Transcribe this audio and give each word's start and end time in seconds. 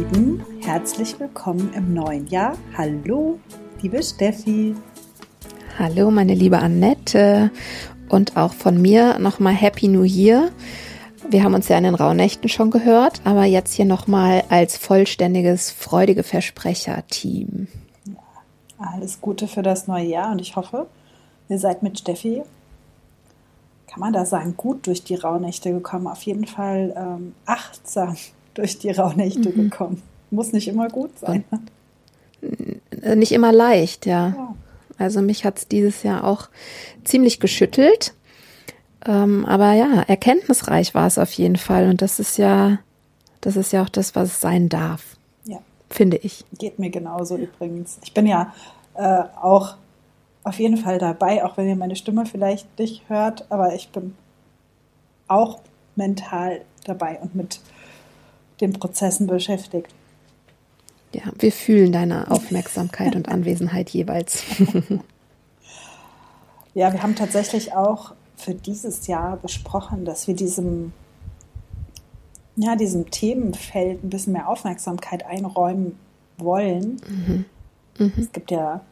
Lieben. 0.00 0.42
Herzlich 0.62 1.20
willkommen 1.20 1.74
im 1.74 1.92
neuen 1.92 2.26
Jahr. 2.28 2.56
Hallo, 2.74 3.38
liebe 3.82 4.02
Steffi. 4.02 4.74
Hallo, 5.78 6.10
meine 6.10 6.32
liebe 6.32 6.58
Annette. 6.58 7.50
Und 8.08 8.34
auch 8.34 8.54
von 8.54 8.80
mir 8.80 9.18
nochmal 9.18 9.52
Happy 9.52 9.88
New 9.88 10.04
Year. 10.04 10.52
Wir 11.28 11.44
haben 11.44 11.52
uns 11.52 11.68
ja 11.68 11.76
in 11.76 11.84
den 11.84 11.94
Rauhnächten 11.94 12.48
schon 12.48 12.70
gehört, 12.70 13.20
aber 13.24 13.44
jetzt 13.44 13.74
hier 13.74 13.84
nochmal 13.84 14.44
als 14.48 14.78
vollständiges, 14.78 15.70
freudige 15.70 16.22
Versprecher-Team. 16.22 17.68
Ja, 18.06 18.14
alles 18.94 19.20
Gute 19.20 19.48
für 19.48 19.62
das 19.62 19.86
neue 19.86 20.06
Jahr 20.06 20.32
und 20.32 20.40
ich 20.40 20.56
hoffe, 20.56 20.86
ihr 21.50 21.58
seid 21.58 21.82
mit 21.82 21.98
Steffi, 21.98 22.40
kann 23.86 24.00
man 24.00 24.14
da 24.14 24.24
sagen, 24.24 24.54
gut 24.56 24.86
durch 24.86 25.04
die 25.04 25.16
Rauhnächte 25.16 25.70
gekommen. 25.70 26.06
Auf 26.06 26.22
jeden 26.22 26.46
Fall 26.46 26.94
ähm, 26.96 27.34
achtsam 27.44 28.16
durch 28.60 28.78
die 28.78 28.90
Rauhnächte 28.90 29.50
mhm. 29.50 29.70
gekommen. 29.70 30.02
Muss 30.30 30.52
nicht 30.52 30.68
immer 30.68 30.88
gut 30.88 31.18
sein. 31.18 31.44
Äh, 33.02 33.16
nicht 33.16 33.32
immer 33.32 33.52
leicht, 33.52 34.06
ja. 34.06 34.28
ja. 34.28 34.54
Also 34.98 35.22
mich 35.22 35.44
hat 35.44 35.58
es 35.58 35.68
dieses 35.68 36.02
Jahr 36.02 36.24
auch 36.24 36.48
ziemlich 37.04 37.40
geschüttelt. 37.40 38.14
Ähm, 39.06 39.46
aber 39.46 39.72
ja, 39.72 40.02
erkenntnisreich 40.02 40.94
war 40.94 41.06
es 41.06 41.18
auf 41.18 41.32
jeden 41.32 41.56
Fall. 41.56 41.88
Und 41.88 42.02
das 42.02 42.20
ist 42.20 42.36
ja, 42.36 42.78
das 43.40 43.56
ist 43.56 43.72
ja 43.72 43.82
auch 43.82 43.88
das, 43.88 44.14
was 44.14 44.28
es 44.28 44.40
sein 44.40 44.68
darf. 44.68 45.16
Ja. 45.44 45.58
Finde 45.88 46.18
ich. 46.18 46.44
Geht 46.58 46.78
mir 46.78 46.90
genauso 46.90 47.36
übrigens. 47.36 47.98
Ich 48.04 48.12
bin 48.12 48.26
ja 48.26 48.52
äh, 48.94 49.22
auch 49.40 49.76
auf 50.44 50.58
jeden 50.58 50.76
Fall 50.76 50.98
dabei, 50.98 51.44
auch 51.44 51.56
wenn 51.56 51.68
ihr 51.68 51.76
meine 51.76 51.96
Stimme 51.96 52.26
vielleicht 52.26 52.78
nicht 52.78 53.08
hört, 53.08 53.50
aber 53.50 53.74
ich 53.74 53.90
bin 53.90 54.14
auch 55.28 55.60
mental 55.96 56.62
dabei 56.84 57.18
und 57.20 57.34
mit 57.34 57.60
den 58.60 58.72
Prozessen 58.72 59.26
beschäftigt. 59.26 59.92
Ja, 61.12 61.22
wir 61.38 61.50
fühlen 61.50 61.92
deine 61.92 62.30
Aufmerksamkeit 62.30 63.16
und 63.16 63.28
Anwesenheit 63.28 63.90
jeweils. 63.90 64.44
ja, 66.74 66.92
wir 66.92 67.02
haben 67.02 67.16
tatsächlich 67.16 67.74
auch 67.74 68.14
für 68.36 68.54
dieses 68.54 69.06
Jahr 69.06 69.36
besprochen, 69.36 70.04
dass 70.04 70.28
wir 70.28 70.36
diesem, 70.36 70.92
ja, 72.56 72.76
diesem 72.76 73.10
Themenfeld 73.10 74.04
ein 74.04 74.10
bisschen 74.10 74.34
mehr 74.34 74.48
Aufmerksamkeit 74.48 75.26
einräumen 75.26 75.98
wollen. 76.38 77.00
Mhm. 77.08 77.44
Mhm. 77.98 78.12
Es 78.16 78.32
gibt 78.32 78.52
ja 78.52 78.82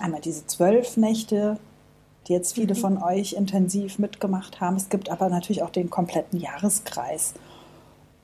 einmal 0.00 0.20
diese 0.20 0.46
zwölf 0.46 0.96
Nächte, 0.96 1.58
die 2.26 2.32
jetzt 2.32 2.54
viele 2.54 2.74
mhm. 2.74 2.78
von 2.78 3.02
euch 3.02 3.34
intensiv 3.34 3.98
mitgemacht 3.98 4.60
haben. 4.60 4.76
Es 4.76 4.88
gibt 4.88 5.10
aber 5.10 5.28
natürlich 5.28 5.62
auch 5.62 5.70
den 5.70 5.90
kompletten 5.90 6.40
Jahreskreis. 6.40 7.34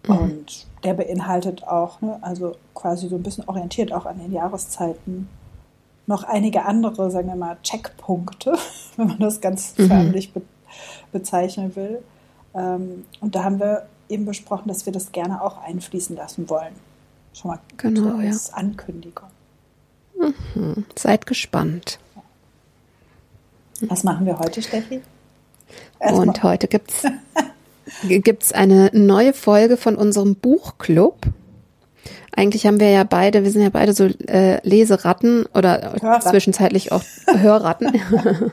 Mhm. 0.07 0.17
Und 0.17 0.67
der 0.85 0.95
beinhaltet 0.95 1.65
auch, 1.65 2.01
ne, 2.01 2.19
also 2.23 2.57
quasi 2.75 3.09
so 3.09 3.17
ein 3.17 3.23
bisschen 3.23 3.49
orientiert 3.49 3.93
auch 3.93 4.07
an 4.07 4.19
den 4.19 4.33
Jahreszeiten, 4.33 5.29
noch 6.07 6.25
einige 6.25 6.65
andere, 6.65 7.11
sagen 7.11 7.29
wir 7.29 7.37
mal, 7.37 7.57
Checkpunkte, 7.63 8.57
wenn 8.97 9.09
man 9.09 9.19
das 9.19 9.41
ganz 9.41 9.77
mhm. 9.79 9.89
förmlich 9.89 10.33
be 10.33 10.43
bezeichnen 11.13 11.75
will. 11.75 12.03
Ähm, 12.55 13.05
und 13.21 13.35
da 13.35 13.43
haben 13.43 13.59
wir 13.59 13.87
eben 14.09 14.25
besprochen, 14.27 14.69
dass 14.69 14.87
wir 14.87 14.93
das 14.93 15.11
gerne 15.11 15.43
auch 15.43 15.59
einfließen 15.59 16.15
lassen 16.17 16.49
wollen. 16.49 16.75
Schon 17.33 17.51
mal 17.51 17.61
genau, 17.77 18.17
als 18.17 18.49
ja. 18.49 18.55
Ankündigung. 18.55 19.29
Mhm. 20.55 20.85
Seid 20.97 21.27
gespannt. 21.27 21.99
Was 23.81 24.05
machen 24.05 24.27
wir 24.27 24.39
heute, 24.39 24.63
Steffi? 24.63 25.01
Erstmal. 25.99 26.29
Und 26.29 26.43
heute 26.43 26.69
gibt 26.69 26.91
es 26.91 27.03
gibt 28.09 28.43
es 28.43 28.53
eine 28.53 28.91
neue 28.93 29.33
Folge 29.33 29.77
von 29.77 29.97
unserem 29.97 30.37
Buchclub. 30.37 31.21
Eigentlich 32.35 32.67
haben 32.67 32.81
wir 32.81 32.91
ja 32.91 33.05
beide, 33.05 33.43
wir 33.45 33.51
sind 33.51 33.63
ja 33.63 33.71
beide 33.71 33.93
so 33.93 34.05
äh, 34.05 34.67
Leseratten 34.67 35.47
oder 35.55 35.95
Hörratten. 36.01 36.31
zwischenzeitlich 36.31 36.93
auch 36.93 37.03
Hörratten. 37.27 38.01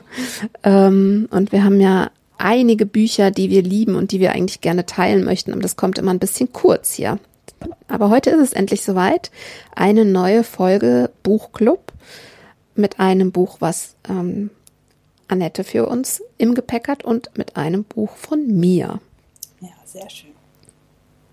ähm, 0.64 1.28
und 1.30 1.52
wir 1.52 1.64
haben 1.64 1.80
ja 1.80 2.10
einige 2.38 2.86
Bücher, 2.86 3.30
die 3.30 3.50
wir 3.50 3.62
lieben 3.62 3.94
und 3.94 4.12
die 4.12 4.20
wir 4.20 4.32
eigentlich 4.32 4.60
gerne 4.60 4.86
teilen 4.86 5.24
möchten, 5.24 5.52
aber 5.52 5.62
das 5.62 5.76
kommt 5.76 5.98
immer 5.98 6.12
ein 6.12 6.18
bisschen 6.18 6.52
kurz 6.52 6.92
hier. 6.92 7.18
Aber 7.88 8.10
heute 8.10 8.30
ist 8.30 8.40
es 8.40 8.52
endlich 8.52 8.82
soweit. 8.82 9.30
Eine 9.74 10.04
neue 10.04 10.44
Folge 10.44 11.10
Buchclub 11.22 11.92
mit 12.74 13.00
einem 13.00 13.32
Buch, 13.32 13.56
was 13.60 13.96
ähm, 14.08 14.50
Annette 15.26 15.64
für 15.64 15.86
uns 15.86 16.22
im 16.38 16.54
Gepäck 16.54 16.88
hat 16.88 17.04
und 17.04 17.36
mit 17.36 17.56
einem 17.56 17.84
Buch 17.84 18.16
von 18.16 18.46
mir. 18.46 19.00
Sehr 19.88 20.10
schön. 20.10 20.34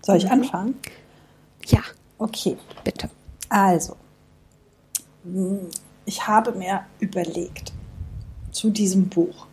Soll 0.02 0.16
ich 0.16 0.24
mhm. 0.24 0.32
anfangen? 0.32 0.80
Ja. 1.66 1.82
Okay. 2.16 2.56
Bitte. 2.84 3.10
Also, 3.50 3.96
hm, 5.24 5.68
ich 6.06 6.26
habe 6.26 6.52
mir 6.52 6.86
überlegt, 6.98 7.74
zu 8.52 8.70
diesem 8.70 9.10
Buch 9.10 9.46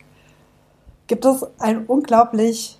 gibt 1.07 1.25
es 1.25 1.45
ein 1.59 1.85
unglaublich 1.85 2.79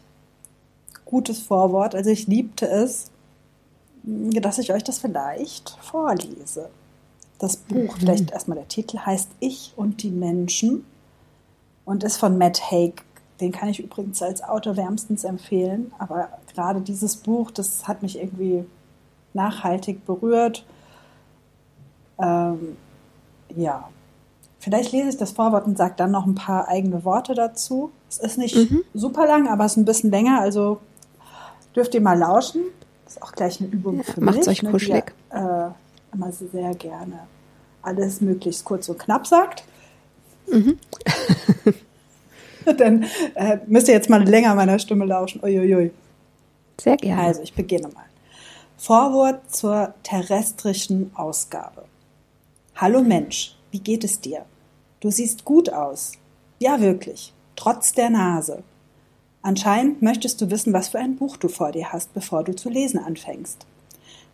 gutes 1.04 1.40
Vorwort. 1.40 1.94
Also 1.94 2.10
ich 2.10 2.28
liebte 2.28 2.68
es, 2.68 3.12
hm, 4.06 4.32
dass 4.32 4.60
ich 4.60 4.72
euch 4.72 4.86
das 4.86 5.00
vielleicht 5.00 5.72
vorlese. 5.82 6.70
Das 7.38 7.58
Buch, 7.58 7.96
mhm. 7.96 8.00
vielleicht 8.00 8.32
erstmal 8.32 8.58
der 8.58 8.70
Titel, 8.70 9.00
heißt 9.00 9.30
Ich 9.42 9.74
und 9.76 10.02
die 10.04 10.12
Menschen 10.12 10.86
und 11.84 12.06
ist 12.06 12.16
von 12.16 12.38
Matt 12.38 12.72
Haig 12.72 13.04
den 13.40 13.52
kann 13.52 13.70
ich 13.70 13.80
übrigens 13.80 14.22
als 14.22 14.44
Autor 14.44 14.78
wärmstens 14.78 15.24
empfehlen. 15.24 15.92
Aber 15.98 16.30
gerade 16.54 16.82
dieses 16.82 17.18
Buch, 17.18 17.52
das 17.52 17.88
hat 17.88 18.02
mich 18.02 18.20
irgendwie 18.20 18.66
nachhaltig 19.34 20.06
berührt. 20.06 20.66
Ähm, 22.20 22.78
ja, 23.56 23.90
vielleicht 24.60 24.92
lese 24.92 25.10
ich 25.10 25.18
das 25.18 25.32
Vorwort 25.32 25.66
und 25.66 25.78
sage 25.78 25.96
dann 25.98 26.12
noch 26.12 26.26
ein 26.26 26.36
paar 26.36 26.68
eigene 26.68 27.04
Worte 27.04 27.34
dazu. 27.34 27.92
Es 28.10 28.20
ist 28.20 28.38
nicht 28.38 28.56
mhm. 28.56 28.84
super 28.94 29.26
lang, 29.26 29.48
aber 29.48 29.66
es 29.66 29.74
ist 29.74 29.78
ein 29.78 29.86
bisschen 29.86 30.12
länger, 30.12 30.40
also 30.40 30.80
dürft 31.76 31.96
ihr 31.96 32.02
mal 32.02 32.18
lauschen. 32.18 32.62
Das 33.06 33.16
ist 33.16 33.24
auch 33.24 33.32
gleich 33.32 33.60
eine 33.60 33.70
Übung 33.70 33.98
ja, 33.98 34.04
für 34.04 34.22
macht's 34.22 34.48
mich. 34.48 34.64
Macht 34.64 34.66
euch 34.66 34.72
kuschelig. 34.72 35.14
Die, 35.32 35.38
äh, 35.38 35.70
immer 36.14 36.32
sehr 36.32 36.76
gerne 36.76 37.20
alles 37.84 38.22
möglichst 38.22 38.66
kurz 38.66 38.90
und 38.90 38.98
knapp 38.98 39.28
sagt. 39.28 39.64
Mhm. 40.48 40.80
Dann 42.78 43.06
äh, 43.36 43.58
müsst 43.68 43.88
ihr 43.88 43.94
jetzt 43.94 44.10
mal 44.10 44.24
länger 44.24 44.56
meiner 44.56 44.80
Stimme 44.80 45.06
lauschen. 45.06 45.44
Uiuiui. 45.44 45.92
Sehr 46.80 46.98
gerne. 46.98 47.22
Also, 47.22 47.42
ich 47.42 47.54
beginne 47.54 47.90
mal. 47.90 48.06
Vorwort 48.78 49.54
zur 49.54 49.94
terrestrischen 50.04 51.12
Ausgabe. 51.16 51.86
Hallo 52.76 53.02
Mensch, 53.02 53.56
wie 53.72 53.80
geht 53.80 54.04
es 54.04 54.20
dir? 54.20 54.46
Du 55.00 55.12
siehst 55.12 55.46
gut 55.46 55.72
aus. 55.72 56.14
Ja, 56.60 56.82
wirklich. 56.82 57.34
Trotz 57.56 57.94
der 57.94 58.10
Nase. 58.10 58.64
Anscheinend 59.42 60.02
möchtest 60.02 60.42
du 60.42 60.50
wissen, 60.50 60.74
was 60.74 60.90
für 60.90 61.00
ein 61.00 61.18
Buch 61.18 61.38
du 61.38 61.50
vor 61.50 61.72
dir 61.72 61.92
hast, 61.92 62.14
bevor 62.14 62.44
du 62.44 62.56
zu 62.56 62.70
lesen 62.70 63.00
anfängst. 63.00 63.66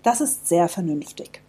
Das 0.04 0.22
ist 0.22 0.48
sehr 0.48 0.70
vernünftig. 0.70 1.42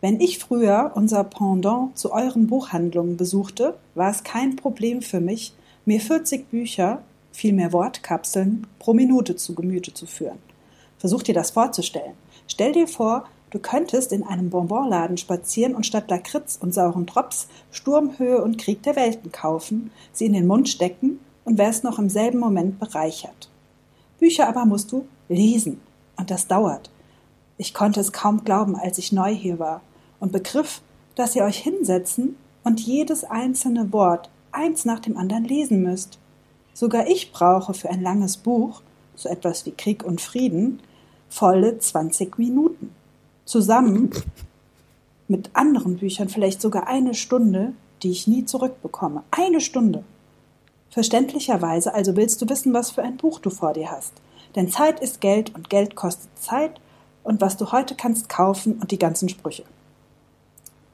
Wenn 0.00 0.20
ich 0.20 0.38
früher 0.38 0.92
unser 0.94 1.24
Pendant 1.24 1.96
zu 1.96 2.12
euren 2.12 2.46
Buchhandlungen 2.48 3.16
besuchte, 3.16 3.74
war 3.94 4.10
es 4.10 4.24
kein 4.24 4.56
Problem 4.56 5.00
für 5.00 5.20
mich, 5.20 5.54
mir 5.86 6.00
40 6.00 6.50
Bücher, 6.50 7.02
vielmehr 7.32 7.72
Wortkapseln, 7.72 8.66
pro 8.78 8.92
Minute 8.92 9.36
zu 9.36 9.54
Gemüte 9.54 9.94
zu 9.94 10.06
führen. 10.06 10.38
Versuch 10.98 11.22
dir 11.22 11.34
das 11.34 11.52
vorzustellen. 11.52 12.14
Stell 12.48 12.72
dir 12.72 12.88
vor, 12.88 13.26
du 13.50 13.60
könntest 13.60 14.12
in 14.12 14.24
einem 14.24 14.50
Bonbonladen 14.50 15.16
spazieren 15.16 15.74
und 15.74 15.86
statt 15.86 16.10
Lakritz 16.10 16.58
und 16.60 16.74
sauren 16.74 17.06
Drops 17.06 17.46
Sturmhöhe 17.70 18.42
und 18.42 18.58
Krieg 18.58 18.82
der 18.82 18.96
Welten 18.96 19.30
kaufen, 19.30 19.92
sie 20.12 20.26
in 20.26 20.32
den 20.32 20.48
Mund 20.48 20.68
stecken 20.68 21.20
und 21.44 21.56
wärst 21.56 21.84
noch 21.84 22.00
im 22.00 22.10
selben 22.10 22.40
Moment 22.40 22.80
bereichert. 22.80 23.48
Bücher 24.18 24.48
aber 24.48 24.64
musst 24.64 24.90
du 24.90 25.06
lesen. 25.28 25.80
Und 26.16 26.30
das 26.30 26.48
dauert. 26.48 26.90
Ich 27.58 27.74
konnte 27.74 28.00
es 28.00 28.12
kaum 28.12 28.42
glauben, 28.42 28.74
als 28.74 28.98
ich 28.98 29.12
neu 29.12 29.32
hier 29.32 29.58
war 29.58 29.82
und 30.18 30.32
begriff, 30.32 30.82
dass 31.14 31.36
ihr 31.36 31.44
euch 31.44 31.58
hinsetzen 31.58 32.36
und 32.64 32.80
jedes 32.80 33.24
einzelne 33.24 33.92
Wort 33.92 34.30
eins 34.56 34.84
nach 34.84 35.00
dem 35.00 35.16
anderen 35.16 35.44
lesen 35.44 35.82
müsst. 35.82 36.18
Sogar 36.74 37.06
ich 37.06 37.32
brauche 37.32 37.74
für 37.74 37.90
ein 37.90 38.02
langes 38.02 38.36
Buch, 38.36 38.82
so 39.14 39.28
etwas 39.28 39.64
wie 39.66 39.72
Krieg 39.72 40.04
und 40.04 40.20
Frieden, 40.20 40.80
volle 41.28 41.78
20 41.78 42.38
Minuten. 42.38 42.94
Zusammen 43.44 44.10
mit 45.28 45.50
anderen 45.54 45.98
Büchern 45.98 46.28
vielleicht 46.28 46.60
sogar 46.60 46.88
eine 46.88 47.14
Stunde, 47.14 47.72
die 48.02 48.10
ich 48.10 48.26
nie 48.26 48.44
zurückbekomme. 48.44 49.22
Eine 49.30 49.60
Stunde. 49.60 50.04
Verständlicherweise 50.90 51.94
also 51.94 52.16
willst 52.16 52.40
du 52.40 52.48
wissen, 52.48 52.72
was 52.72 52.90
für 52.90 53.02
ein 53.02 53.16
Buch 53.16 53.38
du 53.38 53.50
vor 53.50 53.72
dir 53.72 53.90
hast. 53.90 54.12
Denn 54.54 54.70
Zeit 54.70 55.00
ist 55.00 55.20
Geld 55.20 55.54
und 55.54 55.68
Geld 55.68 55.94
kostet 55.94 56.30
Zeit 56.38 56.80
und 57.22 57.40
was 57.40 57.56
du 57.56 57.72
heute 57.72 57.94
kannst 57.94 58.28
kaufen 58.28 58.78
und 58.80 58.90
die 58.90 58.98
ganzen 58.98 59.28
Sprüche. 59.28 59.64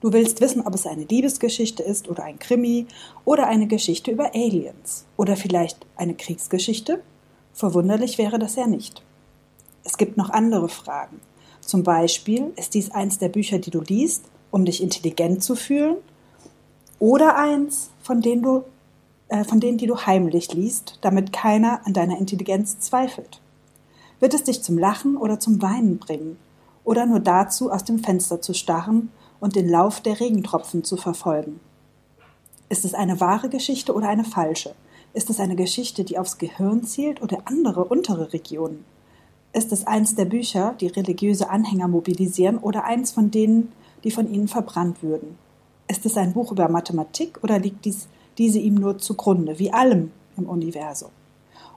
Du 0.02 0.12
willst 0.12 0.40
wissen, 0.40 0.62
ob 0.66 0.74
es 0.74 0.84
eine 0.84 1.04
Liebesgeschichte 1.04 1.84
ist 1.84 2.08
oder 2.08 2.24
ein 2.24 2.40
Krimi 2.40 2.88
oder 3.24 3.46
eine 3.46 3.68
Geschichte 3.68 4.10
über 4.10 4.34
Aliens 4.34 5.04
oder 5.16 5.36
vielleicht 5.36 5.86
eine 5.94 6.14
Kriegsgeschichte? 6.14 7.00
Verwunderlich 7.52 8.18
wäre 8.18 8.40
das 8.40 8.56
ja 8.56 8.66
nicht. 8.66 9.04
Es 9.84 9.96
gibt 9.96 10.16
noch 10.16 10.30
andere 10.30 10.68
Fragen. 10.68 11.20
Zum 11.60 11.84
Beispiel, 11.84 12.52
ist 12.56 12.74
dies 12.74 12.90
eins 12.90 13.18
der 13.18 13.28
Bücher, 13.28 13.60
die 13.60 13.70
du 13.70 13.80
liest, 13.80 14.24
um 14.50 14.64
dich 14.64 14.82
intelligent 14.82 15.44
zu 15.44 15.54
fühlen? 15.54 15.98
Oder 16.98 17.36
eins, 17.36 17.90
von 18.02 18.20
denen 18.22 18.42
du, 18.42 18.64
äh, 19.28 19.44
von 19.44 19.60
denen, 19.60 19.78
die 19.78 19.86
du 19.86 19.98
heimlich 19.98 20.52
liest, 20.52 20.98
damit 21.02 21.32
keiner 21.32 21.86
an 21.86 21.92
deiner 21.92 22.18
Intelligenz 22.18 22.80
zweifelt? 22.80 23.40
Wird 24.18 24.34
es 24.34 24.42
dich 24.42 24.64
zum 24.64 24.78
Lachen 24.78 25.16
oder 25.16 25.38
zum 25.38 25.62
Weinen 25.62 25.98
bringen? 25.98 26.38
Oder 26.82 27.06
nur 27.06 27.20
dazu, 27.20 27.70
aus 27.70 27.84
dem 27.84 28.00
Fenster 28.00 28.42
zu 28.42 28.52
starren 28.52 29.12
und 29.42 29.56
den 29.56 29.68
Lauf 29.68 30.00
der 30.00 30.20
Regentropfen 30.20 30.84
zu 30.84 30.96
verfolgen? 30.96 31.58
Ist 32.68 32.84
es 32.84 32.94
eine 32.94 33.20
wahre 33.20 33.48
Geschichte 33.48 33.92
oder 33.92 34.08
eine 34.08 34.24
falsche? 34.24 34.72
Ist 35.14 35.30
es 35.30 35.40
eine 35.40 35.56
Geschichte, 35.56 36.04
die 36.04 36.16
aufs 36.16 36.38
Gehirn 36.38 36.84
zielt 36.84 37.20
oder 37.20 37.38
andere 37.46 37.84
untere 37.84 38.32
Regionen? 38.32 38.84
Ist 39.52 39.72
es 39.72 39.84
eins 39.84 40.14
der 40.14 40.26
Bücher, 40.26 40.76
die 40.80 40.86
religiöse 40.86 41.50
Anhänger 41.50 41.88
mobilisieren 41.88 42.58
oder 42.58 42.84
eins 42.84 43.10
von 43.10 43.32
denen, 43.32 43.72
die 44.04 44.12
von 44.12 44.32
ihnen 44.32 44.46
verbrannt 44.46 45.02
würden? 45.02 45.36
Ist 45.88 46.06
es 46.06 46.16
ein 46.16 46.34
Buch 46.34 46.52
über 46.52 46.68
Mathematik 46.68 47.40
oder 47.42 47.58
liegt 47.58 47.84
dies, 47.84 48.06
diese 48.38 48.60
ihm 48.60 48.76
nur 48.76 48.98
zugrunde, 48.98 49.58
wie 49.58 49.72
allem 49.72 50.12
im 50.36 50.48
Universum? 50.48 51.10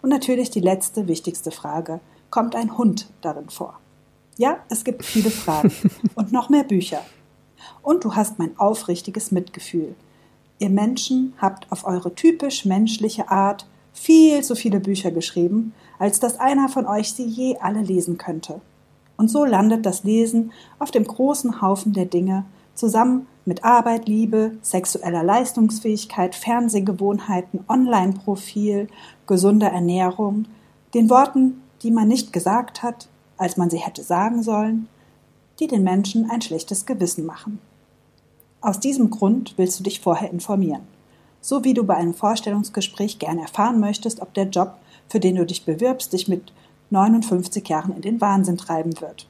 Und 0.04 0.12
natürlich 0.12 0.52
die 0.52 0.62
letzte, 0.62 1.08
wichtigste 1.08 1.50
Frage. 1.50 2.00
Kommt 2.30 2.56
ein 2.56 2.78
Hund 2.78 3.10
darin 3.22 3.50
vor? 3.50 3.80
Ja, 4.38 4.60
es 4.70 4.84
gibt 4.84 5.04
viele 5.04 5.32
Fragen 5.32 5.72
und 6.16 6.32
noch 6.32 6.50
mehr 6.50 6.64
Bücher. 6.64 7.02
Und 7.82 8.04
du 8.04 8.16
hast 8.16 8.40
mein 8.40 8.58
aufrichtiges 8.58 9.32
Mitgefühl. 9.32 9.96
Ihr 10.60 10.70
Menschen 10.70 11.34
habt 11.38 11.72
auf 11.72 11.86
eure 11.86 12.16
typisch 12.16 12.66
menschliche 12.66 13.30
Art 13.30 13.68
viel 13.94 14.44
zu 14.44 14.56
viele 14.56 14.80
Bücher 14.80 15.12
geschrieben, 15.12 15.74
als 16.00 16.20
dass 16.20 16.40
einer 16.40 16.70
von 16.70 16.86
euch 16.86 17.14
sie 17.14 17.26
je 17.26 17.58
alle 17.58 17.82
lesen 17.82 18.18
könnte. 18.18 18.62
Und 19.18 19.30
so 19.30 19.46
landet 19.46 19.86
das 19.86 20.04
Lesen 20.04 20.52
auf 20.80 20.92
dem 20.92 21.06
großen 21.06 21.62
Haufen 21.62 21.94
der 21.94 22.06
Dinge, 22.06 22.46
zusammen 22.74 23.28
mit 23.46 23.64
Arbeit, 23.64 24.08
Liebe, 24.08 24.58
sexueller 24.62 25.24
Leistungsfähigkeit, 25.24 26.36
Fernsehgewohnheiten, 26.36 27.64
Online-Profil, 27.70 28.88
gesunder 29.28 29.70
Ernährung, 29.70 30.46
den 30.94 31.10
Worten, 31.10 31.62
die 31.84 31.92
man 31.92 32.08
nicht 32.08 32.34
gesagt 32.34 32.84
hat, 32.84 33.08
als 33.38 33.58
man 33.58 33.70
sie 33.70 33.78
hätte 33.78 34.04
sagen 34.04 34.44
sollen, 34.44 34.88
die 35.60 35.68
den 35.68 35.84
Menschen 35.84 36.30
ein 36.30 36.42
schlechtes 36.42 36.86
Gewissen 36.86 37.26
machen. 37.26 37.60
Aus 38.62 38.80
diesem 38.80 39.10
Grund 39.10 39.54
willst 39.58 39.80
du 39.80 39.84
dich 39.84 40.00
vorher 40.00 40.32
informieren 40.32 40.88
so 41.46 41.64
wie 41.64 41.76
du 41.76 41.84
bei 41.84 41.96
einem 41.96 42.16
Vorstellungsgespräch 42.16 43.20
gern 43.20 43.38
erfahren 43.38 43.80
möchtest, 43.80 44.20
ob 44.20 44.34
der 44.34 44.46
Job, 44.46 44.78
für 45.08 45.20
den 45.20 45.36
du 45.36 45.46
dich 45.46 45.64
bewirbst, 45.64 46.12
dich 46.12 46.28
mit 46.28 46.52
59 46.90 47.68
Jahren 47.70 47.96
in 47.96 48.02
den 48.02 48.20
Wahnsinn 48.20 48.58
treiben 48.58 49.00
wird. 49.00 49.28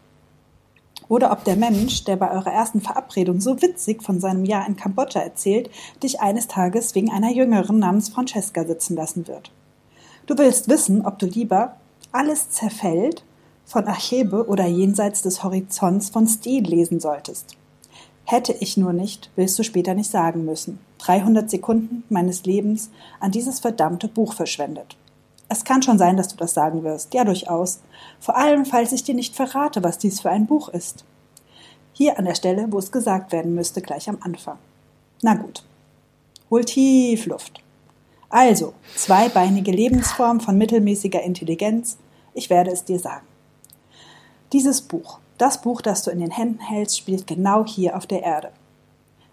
Oder 1.09 1.33
ob 1.33 1.43
der 1.43 1.57
Mensch, 1.57 2.05
der 2.05 2.15
bei 2.15 2.31
eurer 2.31 2.53
ersten 2.53 2.79
Verabredung 2.79 3.41
so 3.41 3.61
witzig 3.61 4.01
von 4.01 4.21
seinem 4.21 4.45
Jahr 4.45 4.65
in 4.65 4.77
Kambodscha 4.77 5.19
erzählt, 5.19 5.69
dich 6.01 6.21
eines 6.21 6.47
Tages 6.47 6.95
wegen 6.95 7.11
einer 7.11 7.31
Jüngeren 7.31 7.79
namens 7.79 8.07
Francesca 8.07 8.63
sitzen 8.63 8.95
lassen 8.95 9.27
wird. 9.27 9.51
Du 10.25 10.37
willst 10.37 10.69
wissen, 10.69 11.05
ob 11.05 11.19
du 11.19 11.25
lieber 11.25 11.75
alles 12.13 12.49
zerfällt 12.49 13.25
von 13.65 13.87
Archebe 13.87 14.47
oder 14.47 14.65
jenseits 14.65 15.21
des 15.21 15.43
Horizonts 15.43 16.09
von 16.09 16.27
Stil 16.27 16.63
lesen 16.63 16.99
solltest. 16.99 17.57
Hätte 18.25 18.53
ich 18.53 18.77
nur 18.77 18.93
nicht, 18.93 19.29
willst 19.35 19.57
du 19.59 19.63
später 19.63 19.93
nicht 19.93 20.09
sagen 20.09 20.45
müssen. 20.45 20.79
300 20.99 21.49
Sekunden 21.49 22.03
meines 22.09 22.45
Lebens 22.45 22.89
an 23.19 23.31
dieses 23.31 23.59
verdammte 23.59 24.07
Buch 24.07 24.33
verschwendet. 24.33 24.97
Es 25.47 25.63
kann 25.63 25.83
schon 25.83 25.99
sein, 25.99 26.17
dass 26.17 26.29
du 26.29 26.37
das 26.37 26.53
sagen 26.55 26.83
wirst. 26.83 27.13
Ja, 27.13 27.23
durchaus. 27.23 27.81
Vor 28.19 28.35
allem, 28.35 28.65
falls 28.65 28.91
ich 28.93 29.03
dir 29.03 29.13
nicht 29.13 29.35
verrate, 29.35 29.83
was 29.83 29.99
dies 29.99 30.21
für 30.21 30.31
ein 30.31 30.47
Buch 30.47 30.69
ist. 30.69 31.05
Hier 31.93 32.17
an 32.17 32.25
der 32.25 32.35
Stelle, 32.35 32.67
wo 32.71 32.79
es 32.79 32.91
gesagt 32.91 33.31
werden 33.31 33.53
müsste, 33.53 33.81
gleich 33.81 34.09
am 34.09 34.17
Anfang. 34.21 34.57
Na 35.21 35.35
gut. 35.35 35.63
Hol 36.49 36.65
tief 36.65 37.27
Luft. 37.27 37.61
Also, 38.29 38.73
zweibeinige 38.95 39.71
Lebensform 39.71 40.39
von 40.39 40.57
mittelmäßiger 40.57 41.21
Intelligenz. 41.21 41.97
Ich 42.33 42.49
werde 42.49 42.71
es 42.71 42.83
dir 42.83 42.99
sagen. 42.99 43.25
Dieses 44.55 44.81
Buch 44.81 45.19
das 45.37 45.61
Buch, 45.61 45.81
das 45.81 46.03
du 46.03 46.11
in 46.11 46.19
den 46.19 46.31
Händen 46.31 46.61
hältst, 46.61 46.97
spielt 46.97 47.27
genau 47.27 47.65
hier 47.65 47.97
auf 47.97 48.05
der 48.07 48.23
Erde. 48.23 48.51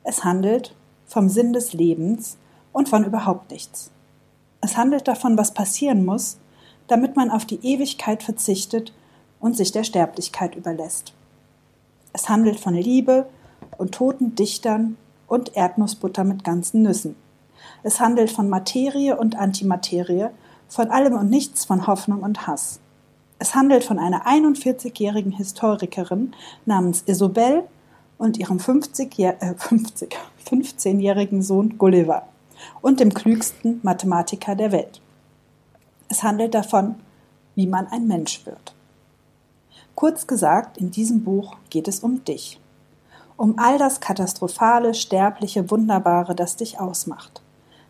Es 0.02 0.24
handelt 0.24 0.74
vom 1.06 1.28
Sinn 1.28 1.52
des 1.52 1.72
Lebens 1.72 2.38
und 2.72 2.88
von 2.88 3.04
überhaupt 3.04 3.52
nichts. 3.52 3.92
Es 4.60 4.76
handelt 4.76 5.06
davon, 5.06 5.38
was 5.38 5.54
passieren 5.54 6.04
muss, 6.04 6.38
damit 6.88 7.14
man 7.14 7.30
auf 7.30 7.44
die 7.44 7.64
Ewigkeit 7.64 8.24
verzichtet 8.24 8.92
und 9.38 9.56
sich 9.56 9.70
der 9.70 9.84
Sterblichkeit 9.84 10.56
überlässt. 10.56 11.12
Es 12.12 12.28
handelt 12.28 12.58
von 12.58 12.74
Liebe 12.74 13.26
und 13.78 13.92
toten 13.92 14.34
Dichtern 14.34 14.96
und 15.28 15.56
Erdnussbutter 15.56 16.24
mit 16.24 16.42
ganzen 16.42 16.82
Nüssen. 16.82 17.14
Es 17.84 18.00
handelt 18.00 18.32
von 18.32 18.48
Materie 18.48 19.16
und 19.16 19.36
Antimaterie, 19.36 20.30
von 20.66 20.90
allem 20.90 21.14
und 21.14 21.30
nichts, 21.30 21.64
von 21.64 21.86
Hoffnung 21.86 22.22
und 22.22 22.48
Hass. 22.48 22.80
Es 23.42 23.56
handelt 23.56 23.82
von 23.82 23.98
einer 23.98 24.24
41-jährigen 24.24 25.32
Historikerin 25.32 26.32
namens 26.64 27.02
Isobel 27.06 27.64
und 28.16 28.38
ihrem 28.38 28.60
50 28.60 29.18
äh, 29.18 29.34
50, 29.56 30.16
15-jährigen 30.48 31.42
Sohn 31.42 31.76
Gulliver 31.76 32.28
und 32.82 33.00
dem 33.00 33.12
klügsten 33.12 33.80
Mathematiker 33.82 34.54
der 34.54 34.70
Welt. 34.70 35.00
Es 36.08 36.22
handelt 36.22 36.54
davon, 36.54 36.94
wie 37.56 37.66
man 37.66 37.88
ein 37.88 38.06
Mensch 38.06 38.46
wird. 38.46 38.76
Kurz 39.96 40.28
gesagt, 40.28 40.78
in 40.78 40.92
diesem 40.92 41.24
Buch 41.24 41.56
geht 41.68 41.88
es 41.88 41.98
um 41.98 42.24
dich. 42.24 42.60
Um 43.36 43.58
all 43.58 43.76
das 43.76 43.98
Katastrophale, 43.98 44.94
Sterbliche, 44.94 45.68
Wunderbare, 45.68 46.36
das 46.36 46.54
dich 46.54 46.78
ausmacht. 46.78 47.42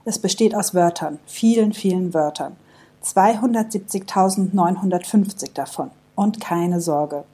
Es 0.06 0.18
besteht 0.18 0.54
aus 0.54 0.72
Wörtern, 0.72 1.18
vielen, 1.26 1.74
vielen 1.74 2.14
Wörtern. 2.14 2.56
270.950 3.04 5.54
davon. 5.54 5.90
Und 6.14 6.40
keine 6.40 6.80
Sorge, 6.80 7.24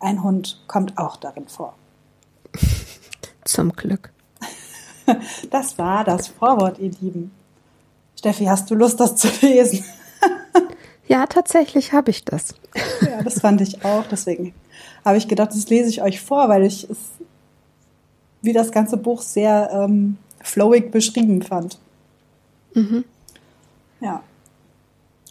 ein 0.00 0.22
Hund 0.22 0.62
kommt 0.66 0.98
auch 0.98 1.16
darin 1.16 1.48
vor. 1.48 1.74
Zum 3.44 3.72
Glück. 3.72 4.12
Das 5.50 5.78
war 5.78 6.02
das 6.02 6.26
Vorwort, 6.26 6.80
ihr 6.80 6.90
Lieben. 7.00 7.30
Steffi, 8.18 8.46
hast 8.46 8.68
du 8.68 8.74
Lust, 8.74 8.98
das 8.98 9.14
zu 9.14 9.28
lesen? 9.40 9.84
Ja, 11.08 11.26
tatsächlich 11.26 11.92
habe 11.92 12.10
ich 12.10 12.24
das. 12.24 12.54
Ja, 13.00 13.22
das 13.22 13.40
fand 13.40 13.60
ich 13.60 13.84
auch. 13.84 14.04
Deswegen 14.10 14.54
habe 15.04 15.18
ich 15.18 15.28
gedacht, 15.28 15.50
das 15.52 15.68
lese 15.68 15.88
ich 15.88 16.02
euch 16.02 16.20
vor, 16.20 16.48
weil 16.48 16.64
ich 16.64 16.90
es 16.90 16.98
wie 18.42 18.52
das 18.52 18.72
ganze 18.72 18.96
Buch 18.96 19.22
sehr 19.22 19.70
ähm, 19.72 20.18
flowig 20.42 20.90
beschrieben 20.90 21.42
fand. 21.42 21.78
Mhm. 22.74 23.04
Ja. 24.00 24.22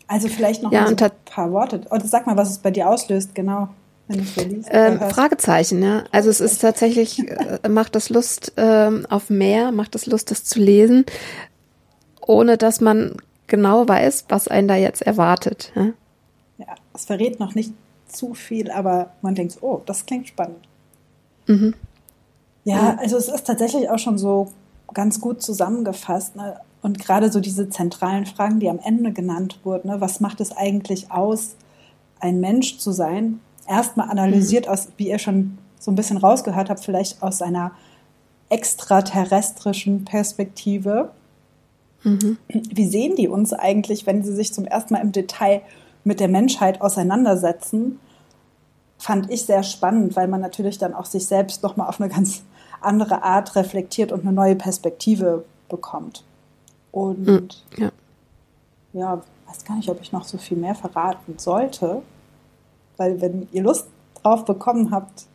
Also 0.07 0.27
vielleicht 0.27 0.61
noch 0.61 0.71
ja, 0.71 0.87
so 0.87 0.95
ein 0.95 1.11
paar 1.25 1.51
Worte. 1.51 1.81
Oder 1.89 2.05
sag 2.05 2.27
mal, 2.27 2.37
was 2.37 2.51
es 2.51 2.59
bei 2.59 2.71
dir 2.71 2.89
auslöst, 2.89 3.33
genau. 3.33 3.69
Wenn 4.07 4.19
du 4.19 4.41
liest, 4.43 4.69
ähm, 4.71 4.99
Fragezeichen, 4.99 5.81
ja. 5.81 6.03
Also 6.11 6.29
es 6.29 6.39
ist 6.39 6.59
tatsächlich, 6.59 7.19
äh, 7.63 7.67
macht 7.67 7.95
das 7.95 8.09
Lust 8.09 8.53
ähm, 8.57 9.07
auf 9.09 9.29
mehr, 9.29 9.71
macht 9.71 9.95
das 9.95 10.05
Lust, 10.05 10.29
das 10.29 10.43
zu 10.43 10.59
lesen, 10.59 11.05
ohne 12.21 12.57
dass 12.57 12.81
man 12.81 13.17
genau 13.47 13.87
weiß, 13.87 14.25
was 14.29 14.47
einen 14.47 14.67
da 14.67 14.75
jetzt 14.75 15.01
erwartet. 15.01 15.71
Ja, 15.75 15.85
ja 16.59 16.75
es 16.93 17.05
verrät 17.05 17.39
noch 17.39 17.55
nicht 17.55 17.73
zu 18.07 18.35
viel, 18.35 18.69
aber 18.69 19.11
man 19.21 19.33
denkt, 19.33 19.57
oh, 19.61 19.81
das 19.85 20.05
klingt 20.05 20.27
spannend. 20.27 20.67
Mhm. 21.47 21.73
Ja, 22.63 22.97
also 22.99 23.17
es 23.17 23.27
ist 23.27 23.45
tatsächlich 23.45 23.89
auch 23.89 23.99
schon 23.99 24.17
so 24.17 24.51
ganz 24.93 25.19
gut 25.19 25.41
zusammengefasst. 25.41 26.35
Ne? 26.35 26.59
Und 26.85 26.99
gerade 26.99 27.31
so 27.31 27.39
diese 27.39 27.67
zentralen 27.67 28.27
Fragen, 28.27 28.59
die 28.59 28.69
am 28.69 28.77
Ende 28.77 29.11
genannt 29.11 29.59
wurden, 29.63 29.89
ne, 29.89 30.01
was 30.01 30.19
macht 30.19 30.39
es 30.39 30.55
eigentlich 30.55 31.09
aus, 31.09 31.55
ein 32.19 32.39
Mensch 32.39 32.77
zu 32.77 32.91
sein? 32.91 33.39
Erstmal 33.67 34.11
analysiert 34.11 34.67
mhm. 34.67 34.71
aus, 34.71 34.89
wie 34.95 35.09
ihr 35.09 35.17
schon 35.17 35.57
so 35.79 35.89
ein 35.89 35.95
bisschen 35.95 36.17
rausgehört 36.17 36.69
habt, 36.69 36.85
vielleicht 36.85 37.23
aus 37.23 37.41
einer 37.41 37.71
extraterrestrischen 38.49 40.05
Perspektive. 40.05 41.09
Mhm. 42.03 42.37
Wie 42.49 42.87
sehen 42.87 43.15
die 43.15 43.29
uns 43.29 43.51
eigentlich, 43.51 44.05
wenn 44.05 44.23
sie 44.23 44.35
sich 44.35 44.53
zum 44.53 44.65
ersten 44.65 44.93
Mal 44.93 45.01
im 45.01 45.11
Detail 45.11 45.61
mit 46.03 46.19
der 46.19 46.27
Menschheit 46.27 46.81
auseinandersetzen? 46.81 47.99
fand 48.99 49.31
ich 49.31 49.45
sehr 49.45 49.63
spannend, 49.63 50.15
weil 50.15 50.27
man 50.27 50.41
natürlich 50.41 50.77
dann 50.77 50.93
auch 50.93 51.05
sich 51.05 51.25
selbst 51.25 51.63
nochmal 51.63 51.89
auf 51.89 51.99
eine 51.99 52.13
ganz 52.13 52.43
andere 52.79 53.23
Art 53.23 53.55
reflektiert 53.55 54.11
und 54.11 54.21
eine 54.21 54.33
neue 54.33 54.55
Perspektive 54.55 55.45
bekommt. 55.67 56.23
Und 56.95 57.27
mhm, 57.27 57.49
ja. 57.75 57.91
ja, 58.93 59.21
weiß 59.47 59.65
gar 59.65 59.75
nicht, 59.75 59.89
ob 59.89 59.99
ich 60.01 60.13
noch 60.13 60.23
so 60.23 60.37
viel 60.37 60.55
mehr 60.55 60.75
verraten 60.75 61.37
sollte, 61.37 62.01
weil 62.95 63.19
wenn 63.19 63.49
ihr 63.51 63.63
Lust 63.63 63.87
drauf 64.23 64.45
bekommen 64.45 64.91
habt, 64.91 65.25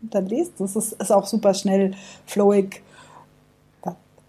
dann 0.00 0.26
lest 0.26 0.60
es. 0.60 0.76
Es 0.76 0.92
ist 0.92 1.10
auch 1.10 1.26
super 1.26 1.54
schnell, 1.54 1.96
flowig. 2.24 2.84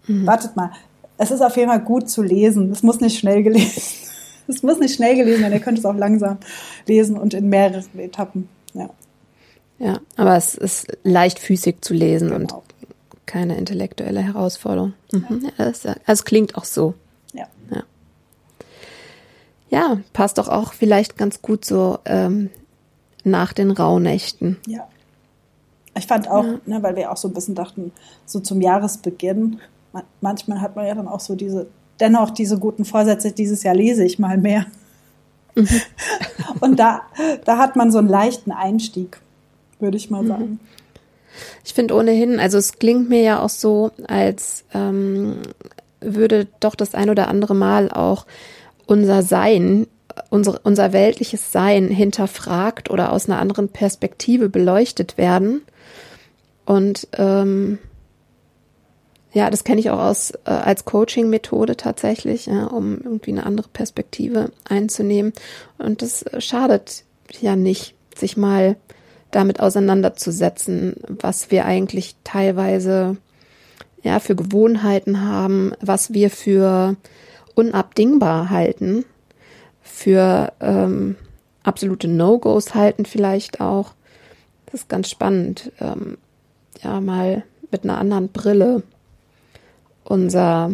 Mhm. 0.08 0.26
Wartet 0.26 0.56
mal. 0.56 0.72
Es 1.16 1.30
ist 1.30 1.42
auf 1.42 1.56
jeden 1.56 1.70
Fall 1.70 1.80
gut 1.80 2.10
zu 2.10 2.22
lesen. 2.22 2.72
Es 2.72 2.82
muss 2.82 3.00
nicht 3.00 3.18
schnell 3.18 3.42
gelesen. 3.44 3.82
Es 4.46 4.62
muss 4.62 4.78
nicht 4.78 4.96
schnell 4.96 5.16
gelesen 5.16 5.40
werden. 5.40 5.54
Ihr 5.54 5.60
könnt 5.60 5.78
es 5.78 5.86
auch 5.86 5.94
langsam 5.94 6.36
lesen 6.86 7.16
und 7.16 7.32
in 7.32 7.48
mehreren 7.48 7.98
Etappen. 7.98 8.46
Ja. 8.74 8.90
Ja, 9.78 10.00
aber 10.16 10.36
es 10.36 10.54
ist 10.54 10.86
leichtfüßig 11.02 11.76
zu 11.80 11.94
lesen 11.94 12.28
genau. 12.28 12.40
und 12.40 12.54
keine 13.34 13.56
intellektuelle 13.56 14.20
Herausforderung. 14.20 14.92
Mhm. 15.10 15.40
Ja, 15.42 15.64
das, 15.64 15.84
also 15.84 15.98
es 16.06 16.24
klingt 16.24 16.56
auch 16.56 16.64
so. 16.64 16.94
Ja. 17.32 17.48
ja. 17.74 17.82
Ja, 19.70 19.98
passt 20.12 20.38
doch 20.38 20.48
auch 20.48 20.72
vielleicht 20.72 21.18
ganz 21.18 21.42
gut 21.42 21.64
so 21.64 21.98
ähm, 22.04 22.50
nach 23.24 23.52
den 23.52 23.72
Rauhnächten. 23.72 24.58
Ja. 24.68 24.86
Ich 25.98 26.06
fand 26.06 26.30
auch, 26.30 26.44
ja. 26.44 26.60
ne, 26.64 26.82
weil 26.84 26.94
wir 26.94 27.10
auch 27.10 27.16
so 27.16 27.26
ein 27.26 27.34
bisschen 27.34 27.56
dachten, 27.56 27.90
so 28.24 28.38
zum 28.38 28.60
Jahresbeginn, 28.60 29.58
manchmal 30.20 30.60
hat 30.60 30.76
man 30.76 30.86
ja 30.86 30.94
dann 30.94 31.08
auch 31.08 31.20
so 31.20 31.34
diese, 31.34 31.66
dennoch 31.98 32.30
diese 32.30 32.60
guten 32.60 32.84
Vorsätze, 32.84 33.32
dieses 33.32 33.64
Jahr 33.64 33.74
lese 33.74 34.04
ich 34.04 34.20
mal 34.20 34.38
mehr. 34.38 34.66
Mhm. 35.56 35.80
Und 36.60 36.78
da, 36.78 37.02
da 37.44 37.58
hat 37.58 37.74
man 37.74 37.90
so 37.90 37.98
einen 37.98 38.08
leichten 38.08 38.52
Einstieg, 38.52 39.20
würde 39.80 39.96
ich 39.96 40.08
mal 40.08 40.22
mhm. 40.22 40.28
sagen. 40.28 40.60
Ich 41.64 41.74
finde 41.74 41.94
ohnehin, 41.94 42.40
also 42.40 42.58
es 42.58 42.78
klingt 42.78 43.08
mir 43.08 43.22
ja 43.22 43.40
auch 43.40 43.48
so, 43.48 43.90
als 44.06 44.64
ähm, 44.72 45.38
würde 46.00 46.46
doch 46.60 46.74
das 46.74 46.94
ein 46.94 47.10
oder 47.10 47.28
andere 47.28 47.54
Mal 47.54 47.90
auch 47.90 48.26
unser 48.86 49.22
Sein, 49.22 49.86
unser, 50.30 50.60
unser 50.64 50.92
weltliches 50.92 51.52
Sein 51.52 51.88
hinterfragt 51.88 52.90
oder 52.90 53.12
aus 53.12 53.28
einer 53.28 53.38
anderen 53.38 53.68
Perspektive 53.68 54.48
beleuchtet 54.48 55.18
werden. 55.18 55.62
Und 56.66 57.08
ähm, 57.18 57.78
ja, 59.32 59.50
das 59.50 59.64
kenne 59.64 59.80
ich 59.80 59.90
auch 59.90 59.98
aus 59.98 60.30
äh, 60.44 60.50
als 60.50 60.84
Coaching-Methode 60.84 61.76
tatsächlich, 61.76 62.46
ja, 62.46 62.66
um 62.66 62.98
irgendwie 62.98 63.32
eine 63.32 63.44
andere 63.44 63.68
Perspektive 63.68 64.52
einzunehmen. 64.68 65.32
Und 65.78 66.02
das 66.02 66.24
schadet 66.38 67.04
ja 67.40 67.56
nicht, 67.56 67.94
sich 68.16 68.36
mal 68.36 68.76
damit 69.34 69.60
auseinanderzusetzen, 69.60 70.94
was 71.08 71.50
wir 71.50 71.64
eigentlich 71.64 72.16
teilweise 72.24 73.16
ja 74.02 74.20
für 74.20 74.36
Gewohnheiten 74.36 75.22
haben, 75.22 75.72
was 75.80 76.12
wir 76.12 76.30
für 76.30 76.96
unabdingbar 77.54 78.50
halten, 78.50 79.04
für 79.82 80.52
ähm, 80.60 81.16
absolute 81.62 82.08
No-Gos 82.08 82.74
halten 82.74 83.06
vielleicht 83.06 83.60
auch. 83.60 83.94
Das 84.66 84.82
ist 84.82 84.88
ganz 84.88 85.08
spannend, 85.08 85.72
ähm, 85.80 86.18
ja 86.82 87.00
mal 87.00 87.44
mit 87.70 87.84
einer 87.84 87.98
anderen 87.98 88.28
Brille 88.28 88.82
unser 90.04 90.72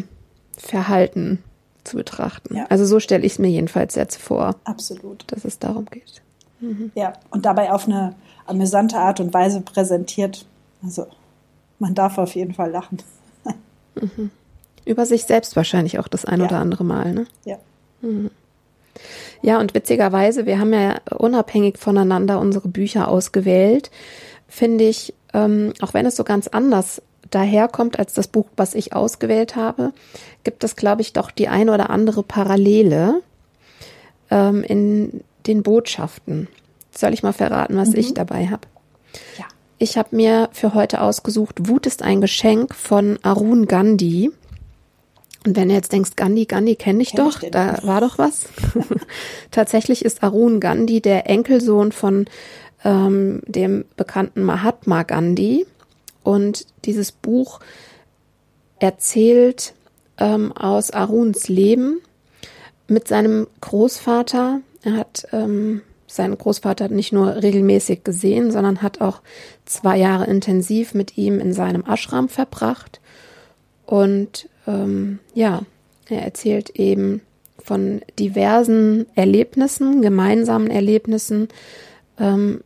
Verhalten 0.58 1.42
zu 1.84 1.96
betrachten. 1.96 2.56
Ja. 2.56 2.66
Also 2.68 2.84
so 2.84 3.00
stelle 3.00 3.24
ich 3.24 3.32
es 3.32 3.38
mir 3.38 3.48
jedenfalls 3.48 3.94
jetzt 3.94 4.20
vor. 4.20 4.56
Absolut. 4.64 5.24
Dass 5.28 5.44
es 5.44 5.58
darum 5.58 5.86
geht. 5.86 6.20
Mhm. 6.60 6.92
Ja, 6.94 7.14
und 7.30 7.46
dabei 7.46 7.72
auf 7.72 7.86
eine 7.86 8.14
amüsante 8.50 8.96
Art 8.96 9.20
und 9.20 9.32
Weise 9.32 9.60
präsentiert. 9.60 10.44
Also 10.82 11.06
man 11.78 11.94
darf 11.94 12.18
auf 12.18 12.34
jeden 12.34 12.54
Fall 12.54 12.70
lachen. 12.70 12.98
Mhm. 13.94 14.30
Über 14.84 15.06
sich 15.06 15.24
selbst 15.24 15.56
wahrscheinlich 15.56 15.98
auch 15.98 16.08
das 16.08 16.24
ein 16.24 16.40
ja. 16.40 16.46
oder 16.46 16.58
andere 16.58 16.84
Mal, 16.84 17.12
ne? 17.12 17.26
Ja. 17.44 17.58
Mhm. 18.00 18.30
Ja, 19.42 19.58
und 19.58 19.74
witzigerweise, 19.74 20.46
wir 20.46 20.58
haben 20.58 20.72
ja 20.72 21.00
unabhängig 21.10 21.78
voneinander 21.78 22.38
unsere 22.38 22.68
Bücher 22.68 23.08
ausgewählt, 23.08 23.90
finde 24.48 24.84
ich, 24.84 25.14
ähm, 25.32 25.72
auch 25.80 25.94
wenn 25.94 26.06
es 26.06 26.16
so 26.16 26.24
ganz 26.24 26.48
anders 26.48 27.02
daherkommt 27.30 27.98
als 27.98 28.14
das 28.14 28.26
Buch, 28.26 28.46
was 28.56 28.74
ich 28.74 28.92
ausgewählt 28.92 29.56
habe, 29.56 29.92
gibt 30.44 30.64
es, 30.64 30.76
glaube 30.76 31.02
ich, 31.02 31.12
doch 31.12 31.30
die 31.30 31.48
eine 31.48 31.72
oder 31.72 31.90
andere 31.90 32.22
Parallele 32.22 33.22
ähm, 34.30 34.62
in 34.64 35.22
den 35.46 35.62
Botschaften. 35.62 36.48
Soll 36.90 37.14
ich 37.14 37.22
mal 37.22 37.32
verraten, 37.32 37.76
was 37.76 37.90
mhm. 37.90 37.96
ich 37.96 38.14
dabei 38.14 38.48
habe? 38.48 38.62
Ja. 39.38 39.44
Ich 39.78 39.96
habe 39.96 40.14
mir 40.14 40.50
für 40.52 40.74
heute 40.74 41.00
ausgesucht, 41.00 41.68
Wut 41.68 41.86
ist 41.86 42.02
ein 42.02 42.20
Geschenk 42.20 42.74
von 42.74 43.18
Arun 43.22 43.66
Gandhi. 43.66 44.30
Und 45.46 45.56
wenn 45.56 45.68
du 45.68 45.74
jetzt 45.74 45.92
denkst, 45.92 46.16
Gandhi, 46.16 46.44
Gandhi 46.44 46.76
kenne 46.76 47.00
ich 47.00 47.12
kenn 47.12 47.24
doch, 47.24 47.42
ich 47.42 47.50
da 47.50 47.78
war 47.82 48.02
doch 48.02 48.18
was. 48.18 48.44
Tatsächlich 49.50 50.04
ist 50.04 50.22
Arun 50.22 50.60
Gandhi 50.60 51.00
der 51.00 51.30
Enkelsohn 51.30 51.92
von 51.92 52.26
ähm, 52.84 53.40
dem 53.46 53.86
bekannten 53.96 54.42
Mahatma 54.42 55.02
Gandhi. 55.02 55.66
Und 56.22 56.66
dieses 56.84 57.10
Buch 57.12 57.60
erzählt 58.78 59.72
ähm, 60.18 60.52
aus 60.52 60.90
Aruns 60.90 61.48
Leben 61.48 62.00
mit 62.86 63.08
seinem 63.08 63.46
Großvater. 63.62 64.60
Er 64.82 64.92
hat 64.92 65.26
ähm, 65.32 65.80
seinen 66.10 66.36
Großvater 66.36 66.88
nicht 66.88 67.12
nur 67.12 67.42
regelmäßig 67.42 68.04
gesehen, 68.04 68.50
sondern 68.50 68.82
hat 68.82 69.00
auch 69.00 69.20
zwei 69.64 69.96
Jahre 69.96 70.26
intensiv 70.26 70.94
mit 70.94 71.16
ihm 71.16 71.38
in 71.38 71.52
seinem 71.52 71.84
Ashram 71.86 72.28
verbracht. 72.28 73.00
Und 73.86 74.48
ähm, 74.66 75.20
ja, 75.34 75.62
er 76.08 76.22
erzählt 76.22 76.70
eben 76.70 77.22
von 77.58 78.00
diversen 78.18 79.06
Erlebnissen, 79.14 80.02
gemeinsamen 80.02 80.70
Erlebnissen, 80.70 81.48
ähm, 82.18 82.62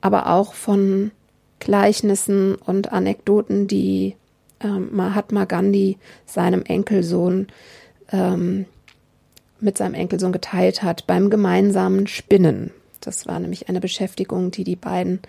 aber 0.00 0.28
auch 0.30 0.54
von 0.54 1.10
Gleichnissen 1.58 2.54
und 2.54 2.92
Anekdoten, 2.92 3.66
die 3.66 4.14
ähm, 4.60 4.90
Mahatma 4.92 5.44
Gandhi 5.46 5.98
seinem 6.26 6.62
Enkelsohn 6.62 7.48
ähm, 8.12 8.66
mit 9.60 9.78
seinem 9.78 9.94
Enkelsohn 9.94 10.32
geteilt 10.32 10.82
hat 10.82 11.06
beim 11.06 11.30
gemeinsamen 11.30 12.06
Spinnen. 12.06 12.72
Das 13.00 13.26
war 13.26 13.38
nämlich 13.38 13.68
eine 13.68 13.80
Beschäftigung, 13.80 14.50
die 14.50 14.64
die 14.64 14.76
beiden, 14.76 15.20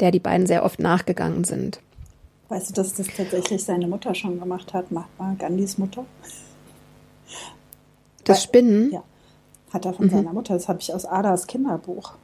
der 0.00 0.10
die 0.10 0.18
beiden 0.18 0.46
sehr 0.46 0.64
oft 0.64 0.80
nachgegangen 0.80 1.44
sind. 1.44 1.80
Weißt 2.48 2.70
du, 2.70 2.74
dass 2.74 2.94
das 2.94 3.06
tatsächlich 3.16 3.62
seine 3.62 3.86
Mutter 3.86 4.14
schon 4.14 4.40
gemacht 4.40 4.74
hat, 4.74 4.90
Mahatma 4.90 5.36
Gandhis 5.38 5.78
Mutter? 5.78 6.04
Das 8.24 8.42
Spinnen? 8.42 8.90
Ja, 8.90 9.04
hat 9.72 9.84
er 9.84 9.92
von 9.94 10.06
mhm. 10.06 10.10
seiner 10.10 10.32
Mutter. 10.32 10.54
Das 10.54 10.68
habe 10.68 10.80
ich 10.80 10.92
aus 10.92 11.04
Adas 11.04 11.46
Kinderbuch. 11.46 12.14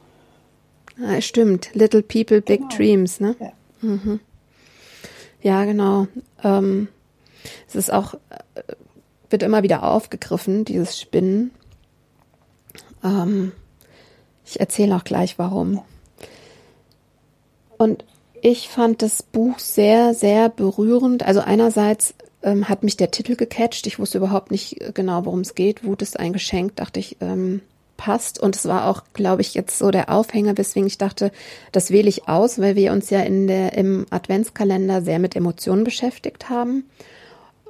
Ah, 1.01 1.21
stimmt. 1.21 1.69
Little 1.73 2.01
People, 2.01 2.41
Big 2.41 2.59
genau. 2.59 2.75
Dreams, 2.75 3.19
ne? 3.19 3.35
Ja, 3.39 3.51
mhm. 3.81 4.19
ja 5.41 5.65
genau. 5.65 6.07
Ähm, 6.43 6.89
es 7.67 7.75
ist 7.75 7.93
auch, 7.93 8.15
äh, 8.29 8.63
wird 9.29 9.43
immer 9.43 9.63
wieder 9.63 9.83
aufgegriffen, 9.83 10.65
dieses 10.65 10.99
Spinnen. 10.99 11.51
Ähm, 13.03 13.51
ich 14.45 14.59
erzähle 14.59 14.95
auch 14.95 15.03
gleich 15.03 15.37
warum. 15.37 15.81
Und 17.77 18.05
ich 18.41 18.69
fand 18.69 19.01
das 19.01 19.23
Buch 19.23 19.59
sehr, 19.59 20.13
sehr 20.13 20.49
berührend. 20.49 21.23
Also 21.23 21.41
einerseits 21.41 22.13
ähm, 22.43 22.69
hat 22.69 22.83
mich 22.83 22.97
der 22.97 23.11
Titel 23.11 23.35
gecatcht. 23.35 23.87
Ich 23.87 23.99
wusste 23.99 24.19
überhaupt 24.19 24.51
nicht 24.51 24.79
genau, 24.93 25.25
worum 25.25 25.41
es 25.41 25.55
geht. 25.55 25.83
Wut 25.83 26.01
ist 26.01 26.19
ein 26.19 26.33
Geschenk, 26.33 26.75
dachte 26.75 26.99
ich, 26.99 27.17
ähm, 27.19 27.61
passt. 27.97 28.39
Und 28.39 28.55
es 28.55 28.65
war 28.67 28.87
auch, 28.87 29.03
glaube 29.13 29.41
ich, 29.41 29.53
jetzt 29.53 29.77
so 29.79 29.91
der 29.91 30.09
Aufhänger, 30.09 30.57
weswegen 30.57 30.87
ich 30.87 30.97
dachte, 30.97 31.31
das 31.71 31.91
wähle 31.91 32.09
ich 32.09 32.27
aus, 32.29 32.59
weil 32.59 32.75
wir 32.75 32.91
uns 32.91 33.09
ja 33.09 33.21
in 33.21 33.47
der, 33.47 33.73
im 33.73 34.05
Adventskalender 34.11 35.01
sehr 35.01 35.19
mit 35.19 35.35
Emotionen 35.35 35.83
beschäftigt 35.83 36.49
haben. 36.49 36.85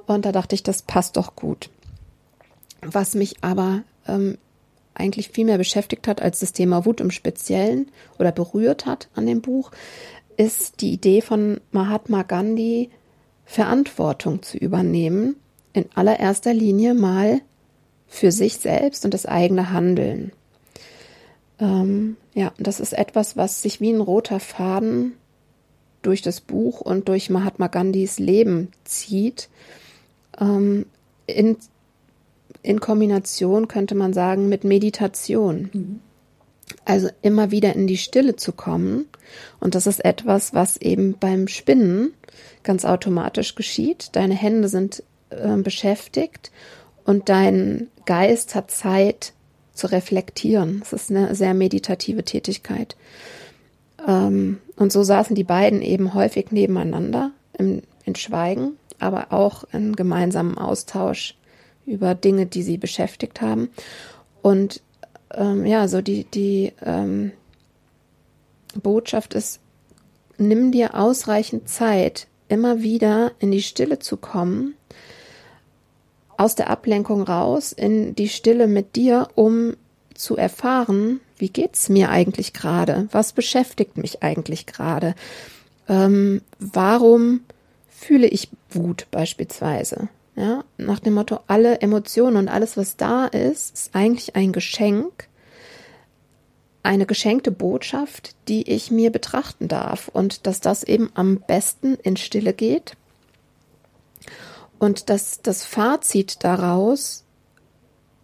Und 0.08 0.24
da 0.24 0.32
dachte 0.32 0.54
ich, 0.54 0.62
das 0.62 0.82
passt 0.82 1.16
doch 1.16 1.36
gut. 1.36 1.70
Was 2.80 3.14
mich 3.14 3.36
aber 3.42 3.82
ähm, 4.06 4.38
eigentlich 4.94 5.28
viel 5.28 5.44
mehr 5.44 5.58
beschäftigt 5.58 6.08
hat 6.08 6.22
als 6.22 6.40
das 6.40 6.52
Thema 6.52 6.84
Wut 6.86 7.00
im 7.00 7.10
Speziellen 7.10 7.90
oder 8.18 8.32
berührt 8.32 8.86
hat 8.86 9.08
an 9.14 9.26
dem 9.26 9.42
Buch, 9.42 9.70
ist 10.36 10.80
die 10.80 10.92
Idee 10.92 11.20
von 11.20 11.60
Mahatma 11.72 12.22
Gandhi, 12.22 12.90
Verantwortung 13.44 14.42
zu 14.42 14.56
übernehmen, 14.56 15.36
in 15.72 15.86
allererster 15.94 16.54
Linie 16.54 16.94
mal 16.94 17.40
für 18.06 18.32
sich 18.32 18.56
selbst 18.56 19.04
und 19.04 19.12
das 19.12 19.26
eigene 19.26 19.72
Handeln. 19.72 20.32
Ähm, 21.60 22.16
ja, 22.34 22.52
das 22.58 22.80
ist 22.80 22.94
etwas, 22.94 23.36
was 23.36 23.62
sich 23.62 23.80
wie 23.80 23.92
ein 23.92 24.00
roter 24.00 24.40
Faden 24.40 25.12
durch 26.00 26.22
das 26.22 26.40
Buch 26.40 26.80
und 26.80 27.08
durch 27.08 27.28
Mahatma 27.28 27.66
Gandhis 27.66 28.18
Leben 28.18 28.70
zieht. 28.84 29.48
Ähm, 30.40 30.86
in, 31.26 31.56
in 32.62 32.80
Kombination 32.80 33.68
könnte 33.68 33.94
man 33.94 34.12
sagen 34.12 34.48
mit 34.48 34.64
Meditation. 34.64 35.70
Mhm. 35.72 36.00
Also 36.84 37.08
immer 37.22 37.50
wieder 37.50 37.74
in 37.74 37.86
die 37.86 37.96
Stille 37.96 38.36
zu 38.36 38.52
kommen. 38.52 39.06
Und 39.60 39.74
das 39.74 39.86
ist 39.86 40.04
etwas, 40.04 40.54
was 40.54 40.76
eben 40.76 41.16
beim 41.18 41.48
Spinnen 41.48 42.12
ganz 42.62 42.84
automatisch 42.84 43.54
geschieht. 43.54 44.10
Deine 44.12 44.34
Hände 44.34 44.68
sind 44.68 45.02
äh, 45.30 45.56
beschäftigt 45.56 46.50
und 47.04 47.28
dein 47.28 47.88
Geist 48.04 48.54
hat 48.54 48.70
Zeit 48.70 49.32
zu 49.72 49.86
reflektieren. 49.86 50.80
Es 50.82 50.92
ist 50.92 51.10
eine 51.10 51.34
sehr 51.34 51.54
meditative 51.54 52.24
Tätigkeit. 52.24 52.96
Ähm, 54.06 54.58
und 54.76 54.92
so 54.92 55.02
saßen 55.02 55.34
die 55.34 55.44
beiden 55.44 55.82
eben 55.82 56.14
häufig 56.14 56.50
nebeneinander 56.50 57.30
im, 57.56 57.82
in 58.04 58.14
Schweigen, 58.14 58.72
aber 58.98 59.32
auch 59.32 59.64
in 59.72 59.96
gemeinsamem 59.96 60.58
Austausch 60.58 61.36
über 61.86 62.14
Dinge, 62.14 62.46
die 62.46 62.62
sie 62.62 62.78
beschäftigt 62.78 63.40
haben. 63.40 63.70
Und 64.42 64.82
ähm, 65.34 65.66
ja, 65.66 65.88
so 65.88 66.00
die, 66.00 66.24
die 66.24 66.72
ähm, 66.82 67.32
Botschaft 68.74 69.34
ist, 69.34 69.60
nimm 70.36 70.72
dir 70.72 70.94
ausreichend 70.94 71.68
Zeit, 71.68 72.26
immer 72.48 72.82
wieder 72.82 73.32
in 73.38 73.50
die 73.50 73.62
Stille 73.62 73.98
zu 73.98 74.16
kommen, 74.16 74.74
aus 76.36 76.54
der 76.54 76.70
Ablenkung 76.70 77.22
raus, 77.22 77.72
in 77.72 78.14
die 78.14 78.28
Stille 78.28 78.68
mit 78.68 78.96
dir, 78.96 79.28
um 79.34 79.74
zu 80.14 80.36
erfahren, 80.36 81.20
wie 81.36 81.48
geht's 81.48 81.88
mir 81.88 82.10
eigentlich 82.10 82.52
gerade? 82.52 83.08
Was 83.12 83.32
beschäftigt 83.32 83.96
mich 83.96 84.22
eigentlich 84.22 84.66
gerade? 84.66 85.14
Ähm, 85.88 86.42
warum 86.58 87.40
fühle 87.98 88.28
ich 88.28 88.48
Wut 88.70 89.06
beispielsweise? 89.10 90.08
Ja, 90.36 90.62
nach 90.76 91.00
dem 91.00 91.14
Motto, 91.14 91.40
alle 91.48 91.80
Emotionen 91.80 92.36
und 92.36 92.48
alles, 92.48 92.76
was 92.76 92.96
da 92.96 93.26
ist, 93.26 93.74
ist 93.74 93.94
eigentlich 93.94 94.36
ein 94.36 94.52
Geschenk, 94.52 95.26
eine 96.84 97.06
geschenkte 97.06 97.50
Botschaft, 97.50 98.36
die 98.46 98.70
ich 98.70 98.92
mir 98.92 99.10
betrachten 99.10 99.66
darf 99.66 100.06
und 100.06 100.46
dass 100.46 100.60
das 100.60 100.84
eben 100.84 101.10
am 101.14 101.40
besten 101.40 101.94
in 101.94 102.16
Stille 102.16 102.52
geht 102.52 102.92
und 104.78 105.10
dass 105.10 105.42
das 105.42 105.64
Fazit 105.64 106.44
daraus 106.44 107.24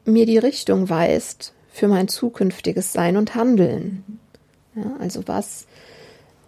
mir 0.04 0.24
die 0.24 0.38
Richtung 0.38 0.88
weist 0.88 1.52
für 1.72 1.88
mein 1.88 2.06
zukünftiges 2.06 2.92
Sein 2.92 3.16
und 3.16 3.34
Handeln. 3.34 4.20
Ja, 4.76 4.96
also 5.00 5.26
was 5.26 5.66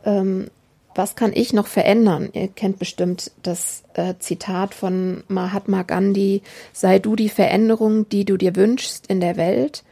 ähm, 0.05 0.49
was 0.97 1.15
kann 1.15 1.33
ich 1.35 1.53
noch 1.53 1.67
verändern? 1.67 2.31
Ihr 2.33 2.49
kennt 2.49 2.79
bestimmt 2.79 3.31
das 3.43 3.85
äh, 3.95 4.15
Zitat 4.19 4.75
von 4.75 5.25
Mahatma 5.29 5.83
Gandhi, 5.83 6.43
sei 6.73 6.99
du 6.99 7.17
die 7.17 7.29
Veränderung, 7.29 8.09
die 8.09 8.25
du 8.25 8.37
dir 8.37 8.57
wünschst 8.57 9.07
in 9.07 9.21
der 9.21 9.37
Welt. 9.37 9.85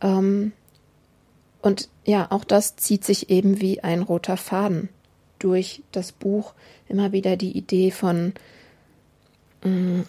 Ähm, 0.00 0.52
und 1.60 1.88
ja, 2.04 2.26
auch 2.30 2.44
das 2.44 2.76
zieht 2.76 3.04
sich 3.04 3.30
eben 3.30 3.60
wie 3.60 3.84
ein 3.84 4.02
roter 4.02 4.36
Faden 4.36 4.88
durch 5.38 5.82
das 5.92 6.12
Buch. 6.12 6.54
Immer 6.88 7.12
wieder 7.12 7.36
die 7.36 7.56
Idee 7.56 7.90
von, 7.90 8.32
mh, 9.62 9.70
mm, 9.70 10.06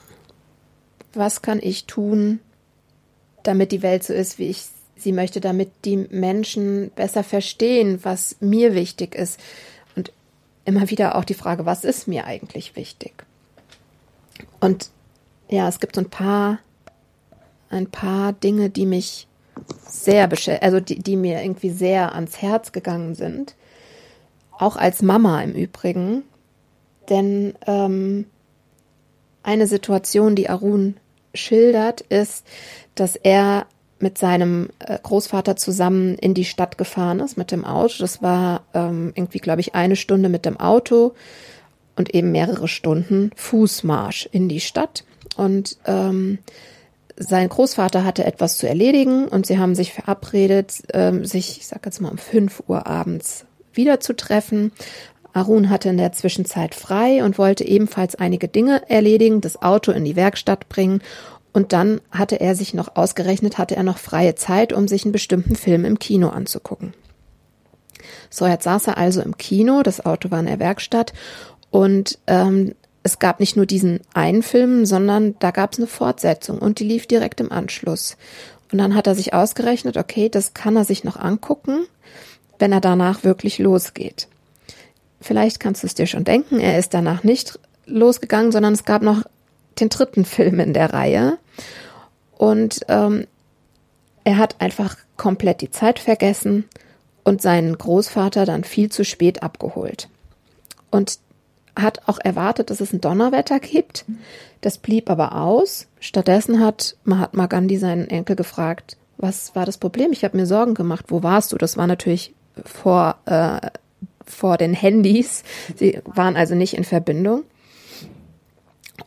was 1.13 1.41
kann 1.41 1.59
ich 1.61 1.85
tun, 1.85 2.39
damit 3.43 3.71
die 3.71 3.81
Welt 3.81 4.03
so 4.03 4.13
ist, 4.13 4.37
wie 4.39 4.49
ich 4.49 4.65
sie 4.97 5.11
möchte, 5.13 5.39
damit 5.39 5.71
die 5.85 5.97
Menschen 5.97 6.91
besser 6.95 7.23
verstehen, 7.23 7.99
was 8.03 8.37
mir 8.39 8.73
wichtig 8.75 9.15
ist 9.15 9.39
immer 10.65 10.89
wieder 10.89 11.15
auch 11.15 11.23
die 11.23 11.33
Frage, 11.33 11.65
was 11.65 11.83
ist 11.83 12.07
mir 12.07 12.25
eigentlich 12.25 12.75
wichtig? 12.75 13.23
Und 14.59 14.89
ja, 15.47 15.67
es 15.67 15.79
gibt 15.79 15.95
so 15.95 16.01
ein 16.01 16.09
paar, 16.09 16.59
ein 17.69 17.89
paar 17.89 18.33
Dinge, 18.33 18.69
die 18.69 18.85
mich 18.85 19.27
sehr 19.87 20.29
also 20.61 20.79
die, 20.79 20.99
die 20.99 21.15
mir 21.15 21.41
irgendwie 21.41 21.69
sehr 21.69 22.13
ans 22.13 22.41
Herz 22.41 22.71
gegangen 22.71 23.15
sind. 23.15 23.55
Auch 24.57 24.75
als 24.75 25.01
Mama 25.01 25.41
im 25.41 25.53
Übrigen. 25.53 26.23
Denn 27.09 27.53
ähm, 27.67 28.25
eine 29.43 29.67
Situation, 29.67 30.35
die 30.35 30.49
Arun 30.49 30.97
schildert, 31.33 32.01
ist, 32.01 32.45
dass 32.95 33.15
er 33.15 33.67
mit 33.99 34.17
seinem 34.17 34.69
äh, 34.79 34.97
Großvater 35.01 35.55
zusammen 35.55 36.15
in 36.15 36.33
die 36.33 36.45
Stadt 36.45 36.77
gefahren 36.77 37.19
ist 37.19 37.37
mit 37.37 37.51
dem 37.51 37.65
Auto. 37.65 37.95
Das 37.99 38.21
war 38.21 38.63
ähm, 38.73 39.11
irgendwie, 39.15 39.39
glaube 39.39 39.61
ich, 39.61 39.75
eine 39.75 39.95
Stunde 39.95 40.29
mit 40.29 40.45
dem 40.45 40.59
Auto 40.59 41.13
und 41.95 42.13
eben 42.13 42.31
mehrere 42.31 42.67
Stunden 42.67 43.31
Fußmarsch 43.35 44.27
in 44.31 44.49
die 44.49 44.59
Stadt. 44.59 45.05
Und 45.37 45.77
ähm, 45.85 46.39
sein 47.17 47.47
Großvater 47.47 48.03
hatte 48.03 48.25
etwas 48.25 48.57
zu 48.57 48.67
erledigen 48.67 49.27
und 49.27 49.45
sie 49.45 49.57
haben 49.57 49.75
sich 49.75 49.93
verabredet, 49.93 50.83
ähm, 50.93 51.25
sich, 51.25 51.57
ich 51.59 51.67
sag 51.67 51.85
jetzt 51.85 52.01
mal 52.01 52.11
um 52.11 52.17
fünf 52.17 52.63
Uhr 52.67 52.85
abends 52.87 53.45
wiederzutreffen. 53.73 54.73
Arun 55.33 55.69
hatte 55.69 55.89
in 55.89 55.97
der 55.97 56.13
Zwischenzeit 56.13 56.75
frei 56.75 57.23
und 57.23 57.37
wollte 57.37 57.65
ebenfalls 57.65 58.15
einige 58.15 58.47
Dinge 58.47 58.89
erledigen, 58.89 59.41
das 59.41 59.61
Auto 59.61 59.91
in 59.91 60.05
die 60.05 60.15
Werkstatt 60.15 60.69
bringen 60.69 61.01
und 61.55 61.71
dann 61.71 62.01
hatte 62.11 62.41
er 62.41 62.53
sich 62.53 62.73
noch 62.73 62.97
ausgerechnet, 62.97 63.57
hatte 63.57 63.77
er 63.77 63.83
noch 63.83 63.97
freie 63.97 64.35
Zeit, 64.35 64.73
um 64.73 64.89
sich 64.89 65.05
einen 65.05 65.13
bestimmten 65.13 65.55
Film 65.55 65.85
im 65.85 65.99
Kino 65.99 66.27
anzugucken. 66.27 66.93
So, 68.29 68.45
jetzt 68.45 68.65
saß 68.65 68.87
er 68.87 68.97
also 68.97 69.21
im 69.21 69.37
Kino, 69.37 69.81
das 69.81 70.05
Auto 70.05 70.31
war 70.31 70.41
in 70.41 70.47
der 70.47 70.59
Werkstatt 70.59 71.13
und 71.71 72.19
ähm, 72.27 72.75
es 73.03 73.19
gab 73.19 73.39
nicht 73.39 73.55
nur 73.55 73.65
diesen 73.65 74.01
einen 74.13 74.43
Film, 74.43 74.85
sondern 74.85 75.39
da 75.39 75.51
gab 75.51 75.71
es 75.71 75.79
eine 75.79 75.87
Fortsetzung 75.87 76.59
und 76.59 76.79
die 76.79 76.83
lief 76.83 77.07
direkt 77.07 77.39
im 77.39 77.53
Anschluss. 77.53 78.17
Und 78.73 78.79
dann 78.79 78.93
hat 78.93 79.07
er 79.07 79.15
sich 79.15 79.33
ausgerechnet, 79.33 79.95
okay, 79.95 80.27
das 80.27 80.53
kann 80.53 80.75
er 80.75 80.83
sich 80.83 81.05
noch 81.05 81.15
angucken, 81.15 81.85
wenn 82.59 82.73
er 82.73 82.81
danach 82.81 83.23
wirklich 83.23 83.59
losgeht. 83.59 84.27
Vielleicht 85.21 85.61
kannst 85.61 85.83
du 85.83 85.87
es 85.87 85.95
dir 85.95 86.05
schon 86.05 86.25
denken, 86.25 86.59
er 86.59 86.77
ist 86.77 86.93
danach 86.93 87.23
nicht 87.23 87.59
losgegangen, 87.85 88.51
sondern 88.51 88.73
es 88.73 88.83
gab 88.83 89.01
noch 89.01 89.23
den 89.79 89.89
dritten 89.89 90.25
Film 90.25 90.59
in 90.59 90.73
der 90.73 90.93
Reihe. 90.93 91.37
Und 92.37 92.81
ähm, 92.87 93.27
er 94.23 94.37
hat 94.37 94.59
einfach 94.59 94.97
komplett 95.17 95.61
die 95.61 95.71
Zeit 95.71 95.99
vergessen 95.99 96.65
und 97.23 97.41
seinen 97.41 97.77
Großvater 97.77 98.45
dann 98.45 98.63
viel 98.63 98.91
zu 98.91 99.03
spät 99.05 99.43
abgeholt. 99.43 100.09
Und 100.91 101.19
hat 101.77 102.07
auch 102.07 102.19
erwartet, 102.23 102.69
dass 102.69 102.79
es 102.79 102.93
ein 102.93 103.01
Donnerwetter 103.01 103.59
gibt. 103.59 104.05
Das 104.61 104.77
blieb 104.77 105.09
aber 105.09 105.35
aus. 105.35 105.87
Stattdessen 105.99 106.63
hat 106.63 106.95
Mahatma 107.03 107.47
Gandhi 107.47 107.77
seinen 107.77 108.07
Enkel 108.09 108.35
gefragt, 108.35 108.97
was 109.17 109.55
war 109.55 109.65
das 109.65 109.77
Problem? 109.77 110.11
Ich 110.11 110.23
habe 110.23 110.37
mir 110.37 110.45
Sorgen 110.45 110.73
gemacht. 110.73 111.05
Wo 111.09 111.23
warst 111.23 111.51
du? 111.51 111.57
Das 111.57 111.77
war 111.77 111.87
natürlich 111.87 112.33
vor, 112.63 113.15
äh, 113.25 113.59
vor 114.25 114.57
den 114.57 114.73
Handys. 114.73 115.43
Sie 115.75 115.99
waren 116.05 116.35
also 116.35 116.55
nicht 116.55 116.75
in 116.75 116.83
Verbindung. 116.83 117.43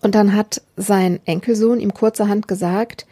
Und 0.01 0.15
dann 0.15 0.35
hat 0.35 0.63
sein 0.77 1.21
Enkelsohn 1.25 1.81
ihm 1.81 1.93
kurzerhand 1.93 2.49
gesagt, 2.49 3.07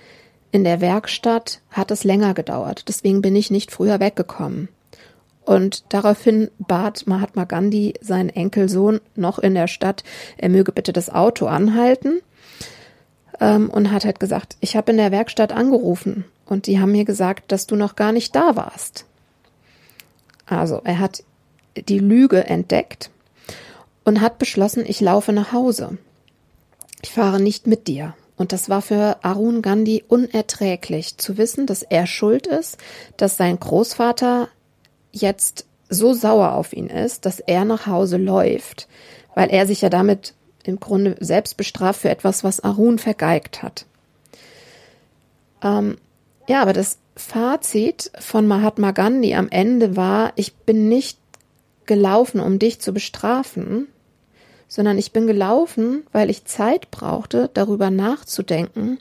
in 0.53 0.65
der 0.65 0.81
Werkstatt 0.81 1.61
hat 1.71 1.91
es 1.91 2.05
länger 2.05 2.33
gedauert, 2.33 2.85
deswegen 2.89 3.21
bin 3.21 3.35
ich 3.37 3.51
nicht 3.51 3.71
früher 3.71 4.01
weggekommen. 4.01 4.69
Und 5.45 5.85
daraufhin 5.91 6.51
bat 6.59 7.07
Mahatma 7.07 7.45
Gandhi 7.45 7.95
seinen 8.01 8.31
Enkelsohn 8.31 9.01
noch 9.15 9.39
in 9.39 9.55
der 9.55 9.69
Stadt, 9.69 10.03
er 10.39 10.49
möge 10.49 10.73
bitte 10.73 10.93
das 10.93 11.11
Auto 11.11 11.47
anhalten. 11.47 12.21
Ähm, 13.39 13.69
und 13.71 13.93
hat 13.93 14.05
halt 14.05 14.19
gesagt, 14.19 14.57
ich 14.61 14.77
habe 14.77 14.93
in 14.93 14.97
der 14.97 15.13
Werkstatt 15.13 15.53
angerufen 15.53 16.25
und 16.47 16.67
die 16.67 16.81
haben 16.81 16.93
mir 16.93 17.05
gesagt, 17.05 17.53
dass 17.53 17.67
du 17.67 17.77
noch 17.77 17.95
gar 17.95 18.13
nicht 18.13 18.35
da 18.35 18.57
warst. 18.57 19.05
Also 20.47 20.81
er 20.85 20.99
hat 20.99 21.23
die 21.77 21.99
Lüge 21.99 22.45
entdeckt 22.45 23.11
und 24.05 24.21
hat 24.21 24.39
beschlossen, 24.39 24.85
ich 24.87 25.01
laufe 25.01 25.33
nach 25.33 25.53
Hause 25.53 25.99
ich 27.03 27.11
fahre 27.11 27.41
nicht 27.41 27.67
mit 27.67 27.87
dir. 27.87 28.15
Und 28.37 28.53
das 28.53 28.69
war 28.69 28.83
für 28.83 29.17
Arun 29.23 29.63
Gandhi 29.63 30.05
unerträglich 30.09 31.17
zu 31.17 31.39
wissen, 31.39 31.67
dass 31.67 31.83
er 31.83 32.07
schuld 32.07 32.47
ist, 32.47 32.77
dass 33.17 33.37
sein 33.37 33.59
Großvater 33.59 34.49
jetzt 35.13 35.65
so 35.89 36.13
sauer 36.13 36.53
auf 36.53 36.73
ihn 36.73 36.89
ist, 36.89 37.25
dass 37.25 37.41
er 37.41 37.65
nach 37.65 37.87
Hause 37.87 38.19
läuft, 38.19 38.89
weil 39.35 39.51
er 39.51 39.67
sich 39.67 39.81
ja 39.81 39.89
damit 39.89 40.35
im 40.65 40.81
Grunde 40.81 41.17
selbst 41.21 41.57
bestraft 41.57 42.01
für 42.01 42.11
etwas, 42.11 42.45
was 42.45 42.61
Arun 42.61 42.99
vergeigt 42.99 43.63
hat. 43.63 43.87
Ähm, 45.63 45.97
ja, 46.49 46.61
aber 46.61 46.73
das 46.73 46.99
Fazit 47.17 48.11
von 48.19 48.47
Mahatma 48.47 48.91
Gandhi 48.91 49.35
am 49.35 49.49
Ende 49.49 49.97
war, 49.97 50.33
ich 50.37 50.55
bin 50.55 50.89
nicht 50.89 51.19
gelaufen, 51.87 52.41
um 52.41 52.59
dich 52.59 52.81
zu 52.81 52.93
bestrafen, 52.93 53.89
sondern 54.69 54.99
ich 54.99 55.13
bin 55.13 55.27
gelaufen, 55.27 56.05
weil 56.13 56.31
ich 56.31 56.45
Zeit 56.45 56.91
brauchte, 56.91 57.51
darüber 57.55 57.91
nachzudenken, 57.91 58.99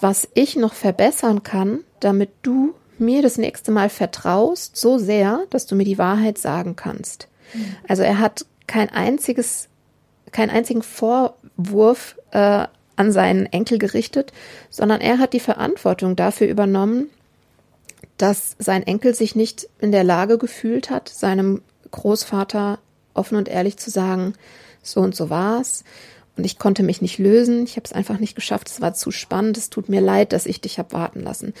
was 0.00 0.28
ich 0.34 0.56
noch 0.56 0.74
verbessern 0.74 1.42
kann, 1.42 1.80
damit 2.00 2.30
du 2.42 2.74
mir 2.98 3.22
das 3.22 3.38
nächste 3.38 3.72
Mal 3.72 3.88
vertraust, 3.88 4.76
so 4.76 4.98
sehr, 4.98 5.40
dass 5.50 5.66
du 5.66 5.74
mir 5.74 5.84
die 5.84 5.98
Wahrheit 5.98 6.38
sagen 6.38 6.76
kannst. 6.76 7.28
Mhm. 7.52 7.76
Also 7.88 8.02
er 8.02 8.18
hat 8.18 8.46
kein 8.66 8.90
einziges, 8.90 9.68
keinen 10.32 10.50
einzigen 10.50 10.82
Vorwurf 10.82 12.16
äh, 12.30 12.66
an 12.96 13.12
seinen 13.12 13.46
Enkel 13.46 13.78
gerichtet, 13.78 14.32
sondern 14.70 15.00
er 15.00 15.18
hat 15.18 15.34
die 15.34 15.40
Verantwortung 15.40 16.16
dafür 16.16 16.48
übernommen, 16.48 17.10
dass 18.16 18.56
sein 18.58 18.82
Enkel 18.82 19.14
sich 19.14 19.34
nicht 19.34 19.68
in 19.78 19.92
der 19.92 20.04
Lage 20.04 20.38
gefühlt 20.38 20.88
hat, 20.88 21.10
seinem 21.10 21.60
Großvater 21.90 22.78
offen 23.12 23.36
und 23.36 23.48
ehrlich 23.48 23.76
zu 23.76 23.90
sagen, 23.90 24.34
so 24.86 25.00
und 25.00 25.14
so 25.14 25.30
war's. 25.30 25.84
Und 26.36 26.44
ich 26.44 26.58
konnte 26.58 26.82
mich 26.82 27.00
nicht 27.00 27.18
lösen. 27.18 27.64
Ich 27.64 27.76
habe 27.76 27.84
es 27.84 27.92
einfach 27.92 28.18
nicht 28.18 28.34
geschafft. 28.34 28.68
Es 28.68 28.80
war 28.80 28.94
zu 28.94 29.10
spannend. 29.10 29.56
Es 29.56 29.70
tut 29.70 29.88
mir 29.88 30.00
leid, 30.00 30.32
dass 30.32 30.46
ich 30.46 30.60
dich 30.60 30.78
habe 30.78 30.92
warten 30.92 31.20
lassen. 31.20 31.54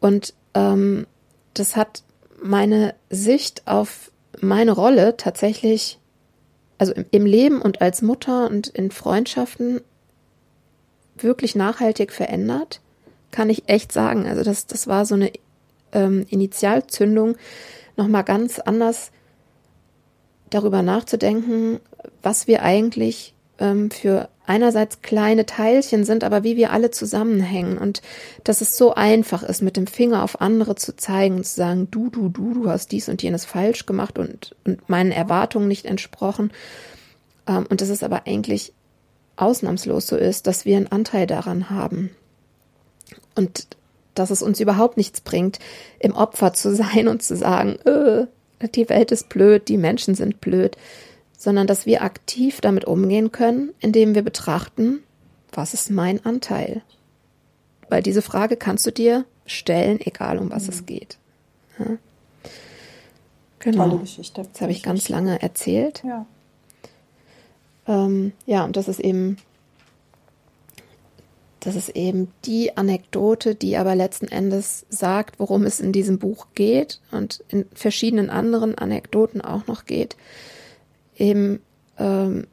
Und 0.00 0.34
ähm, 0.54 1.06
das 1.54 1.76
hat 1.76 2.02
meine 2.42 2.94
Sicht 3.10 3.66
auf 3.66 4.10
meine 4.40 4.72
Rolle 4.72 5.16
tatsächlich, 5.16 5.98
also 6.78 6.92
im, 6.92 7.06
im 7.10 7.26
Leben 7.26 7.62
und 7.62 7.80
als 7.80 8.02
Mutter 8.02 8.48
und 8.48 8.68
in 8.68 8.90
Freundschaften 8.90 9.80
wirklich 11.16 11.54
nachhaltig 11.54 12.12
verändert, 12.12 12.80
kann 13.30 13.50
ich 13.50 13.68
echt 13.68 13.92
sagen. 13.92 14.26
Also 14.26 14.42
das, 14.42 14.66
das 14.66 14.86
war 14.86 15.04
so 15.04 15.14
eine 15.14 15.32
ähm, 15.92 16.26
Initialzündung, 16.28 17.36
nochmal 17.96 18.24
ganz 18.24 18.58
anders 18.58 19.10
darüber 20.50 20.82
nachzudenken, 20.82 21.80
was 22.28 22.46
wir 22.46 22.62
eigentlich 22.62 23.32
ähm, 23.58 23.90
für 23.90 24.28
einerseits 24.44 25.00
kleine 25.00 25.46
Teilchen 25.46 26.04
sind, 26.04 26.24
aber 26.24 26.44
wie 26.44 26.58
wir 26.58 26.72
alle 26.72 26.90
zusammenhängen 26.90 27.78
und 27.78 28.02
dass 28.44 28.60
es 28.60 28.76
so 28.76 28.94
einfach 28.94 29.42
ist, 29.42 29.62
mit 29.62 29.78
dem 29.78 29.86
Finger 29.86 30.22
auf 30.22 30.42
andere 30.42 30.74
zu 30.74 30.94
zeigen 30.94 31.36
und 31.36 31.44
zu 31.44 31.54
sagen, 31.56 31.88
du, 31.90 32.10
du, 32.10 32.28
du, 32.28 32.52
du 32.52 32.68
hast 32.68 32.92
dies 32.92 33.08
und 33.08 33.22
jenes 33.22 33.46
falsch 33.46 33.86
gemacht 33.86 34.18
und, 34.18 34.54
und 34.66 34.90
meinen 34.90 35.10
Erwartungen 35.10 35.68
nicht 35.68 35.86
entsprochen. 35.86 36.52
Ähm, 37.46 37.64
und 37.70 37.80
dass 37.80 37.88
es 37.88 38.02
aber 38.02 38.26
eigentlich 38.26 38.74
ausnahmslos 39.36 40.06
so 40.06 40.16
ist, 40.16 40.46
dass 40.46 40.66
wir 40.66 40.76
einen 40.76 40.92
Anteil 40.92 41.26
daran 41.26 41.70
haben. 41.70 42.10
Und 43.36 43.68
dass 44.14 44.28
es 44.28 44.42
uns 44.42 44.60
überhaupt 44.60 44.98
nichts 44.98 45.22
bringt, 45.22 45.60
im 45.98 46.14
Opfer 46.14 46.52
zu 46.52 46.74
sein 46.74 47.08
und 47.08 47.22
zu 47.22 47.36
sagen, 47.36 47.78
äh, 47.86 48.26
die 48.74 48.90
Welt 48.90 49.12
ist 49.12 49.30
blöd, 49.30 49.68
die 49.68 49.78
Menschen 49.78 50.14
sind 50.14 50.42
blöd, 50.42 50.76
sondern 51.38 51.68
dass 51.68 51.86
wir 51.86 52.02
aktiv 52.02 52.60
damit 52.60 52.84
umgehen 52.84 53.32
können, 53.32 53.72
indem 53.78 54.14
wir 54.14 54.22
betrachten, 54.22 55.04
was 55.52 55.72
ist 55.72 55.90
mein 55.90 56.26
Anteil? 56.26 56.82
Weil 57.88 58.02
diese 58.02 58.22
Frage 58.22 58.56
kannst 58.56 58.86
du 58.86 58.90
dir 58.90 59.24
stellen, 59.46 60.00
egal 60.00 60.38
um 60.38 60.50
was 60.50 60.64
mhm. 60.64 60.68
es 60.70 60.84
geht. 60.84 61.16
Ja? 61.78 61.86
Genau. 63.60 63.88
Tolle 63.88 64.00
Geschichte. 64.00 64.46
Das 64.52 64.60
habe 64.60 64.72
ich 64.72 64.82
ganz 64.82 65.08
lange 65.08 65.40
erzählt. 65.40 66.02
Ja. 66.04 66.26
Ähm, 67.86 68.32
ja, 68.44 68.64
und 68.64 68.76
das 68.76 68.88
ist 68.88 69.00
eben, 69.00 69.38
das 71.60 71.76
ist 71.76 71.90
eben 71.90 72.32
die 72.44 72.76
Anekdote, 72.76 73.54
die 73.54 73.76
aber 73.76 73.94
letzten 73.94 74.26
Endes 74.26 74.86
sagt, 74.90 75.38
worum 75.38 75.64
es 75.64 75.80
in 75.80 75.92
diesem 75.92 76.18
Buch 76.18 76.48
geht 76.56 77.00
und 77.12 77.44
in 77.48 77.64
verschiedenen 77.74 78.28
anderen 78.28 78.76
Anekdoten 78.76 79.40
auch 79.40 79.68
noch 79.68 79.86
geht 79.86 80.16
eben 81.18 81.60
ähm, 81.98 82.46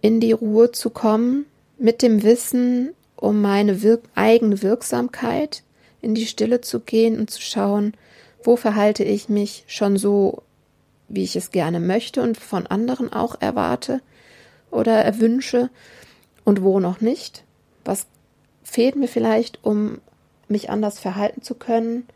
in 0.00 0.20
die 0.20 0.32
Ruhe 0.32 0.72
zu 0.72 0.90
kommen, 0.90 1.44
mit 1.78 2.00
dem 2.00 2.22
Wissen 2.22 2.94
um 3.16 3.40
meine 3.40 3.82
Wirk 3.82 4.02
eigene 4.14 4.62
Wirksamkeit 4.62 5.62
in 6.00 6.14
die 6.14 6.26
Stille 6.26 6.60
zu 6.60 6.80
gehen 6.80 7.18
und 7.18 7.30
zu 7.30 7.40
schauen, 7.40 7.94
wo 8.44 8.56
verhalte 8.56 9.02
ich 9.04 9.28
mich 9.28 9.64
schon 9.66 9.96
so, 9.96 10.42
wie 11.08 11.24
ich 11.24 11.34
es 11.34 11.50
gerne 11.50 11.80
möchte 11.80 12.22
und 12.22 12.36
von 12.36 12.66
anderen 12.66 13.12
auch 13.12 13.40
erwarte 13.40 14.00
oder 14.70 14.92
erwünsche 14.92 15.70
und 16.44 16.62
wo 16.62 16.78
noch 16.78 17.00
nicht. 17.00 17.44
Was 17.84 18.06
fehlt 18.62 18.96
mir 18.96 19.08
vielleicht, 19.08 19.64
um 19.64 19.98
mich 20.48 20.70
anders 20.70 20.98
verhalten 20.98 21.42
zu 21.42 21.54
können, 21.54 22.06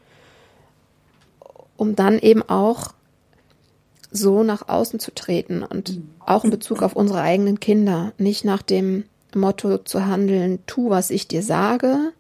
um 1.77 1.97
dann 1.97 2.19
eben 2.19 2.43
auch 2.43 2.93
so 4.11 4.43
nach 4.43 4.69
außen 4.69 4.99
zu 4.99 5.15
treten 5.15 5.63
und 5.63 5.97
mhm. 5.97 6.11
auch 6.27 6.45
in 6.45 6.51
Bezug 6.51 6.83
auf 6.83 6.97
unsere 6.97 7.21
eigenen 7.21 7.61
Kinder, 7.61 8.13
nicht 8.19 8.45
nach 8.45 8.63
dem 8.63 9.05
Motto 9.35 9.79
zu 9.79 10.07
handeln, 10.07 10.59
tu, 10.67 10.91
was 10.91 11.11
ich 11.11 11.29
dir 11.29 11.43
sage, 11.43 12.13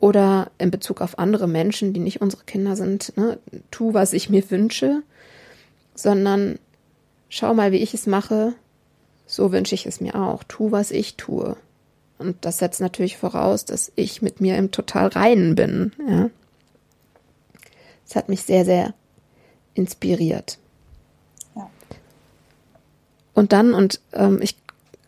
oder 0.00 0.50
in 0.58 0.70
Bezug 0.70 1.00
auf 1.00 1.18
andere 1.18 1.46
Menschen, 1.46 1.92
die 1.92 2.00
nicht 2.00 2.20
unsere 2.20 2.44
Kinder 2.44 2.76
sind, 2.76 3.16
ne, 3.16 3.38
tu, 3.70 3.94
was 3.94 4.12
ich 4.12 4.28
mir 4.28 4.50
wünsche, 4.50 5.02
sondern 5.94 6.58
schau 7.28 7.54
mal, 7.54 7.72
wie 7.72 7.78
ich 7.78 7.94
es 7.94 8.06
mache, 8.06 8.54
so 9.26 9.52
wünsche 9.52 9.74
ich 9.74 9.86
es 9.86 10.00
mir 10.00 10.16
auch, 10.16 10.44
tu, 10.44 10.72
was 10.72 10.90
ich 10.90 11.16
tue. 11.16 11.56
Und 12.18 12.44
das 12.44 12.58
setzt 12.58 12.80
natürlich 12.80 13.16
voraus, 13.16 13.64
dass 13.64 13.92
ich 13.96 14.22
mit 14.22 14.40
mir 14.40 14.56
im 14.56 14.70
total 14.70 15.08
Reinen 15.08 15.54
bin. 15.54 15.92
Ja. 16.08 16.30
Das 18.06 18.16
hat 18.16 18.28
mich 18.28 18.42
sehr, 18.42 18.64
sehr 18.64 18.94
inspiriert. 19.74 20.58
Und 23.34 23.52
dann, 23.52 23.74
und 23.74 24.00
ähm, 24.12 24.40
ich, 24.40 24.56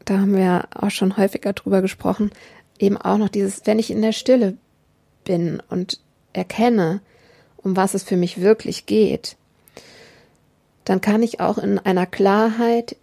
da 0.05 0.19
haben 0.19 0.35
wir 0.35 0.45
ja 0.45 0.65
auch 0.75 0.91
schon 0.91 1.17
häufiger 1.17 1.53
drüber 1.53 1.81
gesprochen, 1.81 2.31
eben 2.79 2.97
auch 2.97 3.19
noch 3.19 3.29
dieses, 3.29 3.63
wenn 3.65 3.79
ich 3.79 3.91
in 3.91 4.03
der 4.03 4.13
Stille 4.13 4.57
bin 5.25 5.63
und 5.71 6.01
erkenne, 6.33 7.01
um 7.57 7.77
was 7.77 7.95
es 7.95 8.03
für 8.03 8.17
mich 8.17 8.41
wirklich 8.41 8.87
geht, 8.87 9.37
dann 10.85 11.01
kann 11.01 11.23
ich 11.23 11.41
auch 11.41 11.59
in 11.59 11.79
einer 11.79 12.07
Klarheit 12.07 12.97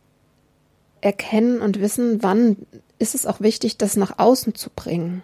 erkennen 1.01 1.59
und 1.59 1.81
wissen, 1.81 2.23
wann 2.23 2.55
ist 2.97 3.15
es 3.15 3.25
auch 3.25 3.41
wichtig, 3.41 3.77
das 3.77 3.97
nach 3.97 4.19
außen 4.19 4.55
zu 4.55 4.69
bringen. 4.73 5.21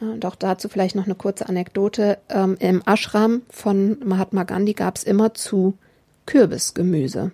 Ja, 0.00 0.12
und 0.12 0.24
auch 0.24 0.36
dazu 0.36 0.68
vielleicht 0.68 0.94
noch 0.94 1.04
eine 1.04 1.14
kurze 1.14 1.48
Anekdote. 1.48 2.18
Ähm, 2.30 2.56
Im 2.60 2.82
Ashram 2.86 3.42
von 3.50 3.98
Mahatma 4.04 4.44
Gandhi 4.44 4.72
gab 4.72 4.96
es 4.96 5.04
immer 5.04 5.34
zu 5.34 5.74
Kürbisgemüse. 6.24 7.32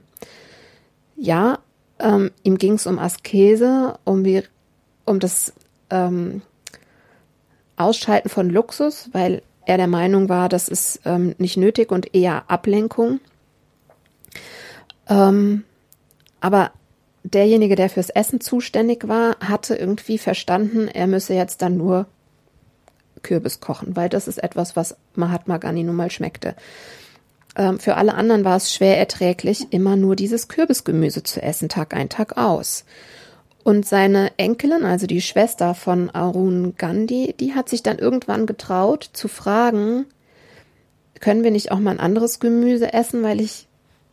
Ja, 1.16 1.61
ähm, 1.98 2.30
ihm 2.42 2.59
ging 2.59 2.74
es 2.74 2.87
um 2.87 2.98
Askese, 2.98 3.98
um, 4.04 4.24
die, 4.24 4.42
um 5.04 5.20
das 5.20 5.52
ähm, 5.90 6.42
Ausschalten 7.76 8.28
von 8.28 8.50
Luxus, 8.50 9.11
weil 9.12 9.42
er 9.66 9.76
der 9.76 9.87
Meinung 9.87 10.28
war, 10.28 10.48
das 10.48 10.68
ist 10.68 11.00
ähm, 11.04 11.35
nicht 11.38 11.57
nötig 11.57 11.90
und 11.90 12.14
eher 12.14 12.50
Ablenkung. 12.50 13.20
Ähm, 15.09 15.64
aber 16.40 16.72
derjenige, 17.22 17.74
der 17.74 17.88
fürs 17.88 18.11
Essen 18.11 18.40
zuständig 18.40 19.09
war, 19.09 19.37
hatte 19.40 19.74
irgendwie 19.74 20.18
verstanden, 20.18 20.88
er 20.88 21.07
müsse 21.07 21.35
jetzt 21.35 21.62
dann 21.62 21.76
nur 21.76 22.07
Kürbis 23.22 23.61
kochen, 23.61 23.96
weil 23.96 24.09
das 24.09 24.28
ist 24.28 24.42
etwas, 24.42 24.76
was 24.76 24.96
Mahatma 25.14 25.57
Gandhi 25.57 25.83
nun 25.83 25.96
mal 25.96 26.11
schmeckte. 26.11 26.54
Ähm, 27.56 27.78
für 27.78 27.96
alle 27.96 28.14
anderen 28.14 28.44
war 28.44 28.56
es 28.56 28.72
schwer 28.72 28.98
erträglich, 28.98 29.72
immer 29.72 29.96
nur 29.96 30.16
dieses 30.16 30.48
Kürbisgemüse 30.48 31.22
zu 31.22 31.42
essen, 31.42 31.68
Tag 31.68 31.94
ein, 31.94 32.08
Tag 32.08 32.36
aus. 32.36 32.84
Und 33.62 33.86
seine 33.86 34.32
Enkelin, 34.36 34.84
also 34.84 35.06
die 35.06 35.22
Schwester 35.22 35.74
von 35.74 36.10
Arun 36.10 36.74
Gandhi, 36.76 37.34
die 37.38 37.54
hat 37.54 37.68
sich 37.68 37.82
dann 37.82 37.98
irgendwann 37.98 38.46
getraut 38.46 39.08
zu 39.12 39.26
fragen, 39.28 40.04
können 41.20 41.44
wir 41.44 41.50
nicht 41.50 41.72
auch 41.72 41.78
mal 41.78 41.92
ein 41.92 42.00
anderes 42.00 42.40
Gemüse 42.40 42.92
essen, 42.92 43.22
weil 43.22 43.40
ich 43.40 43.66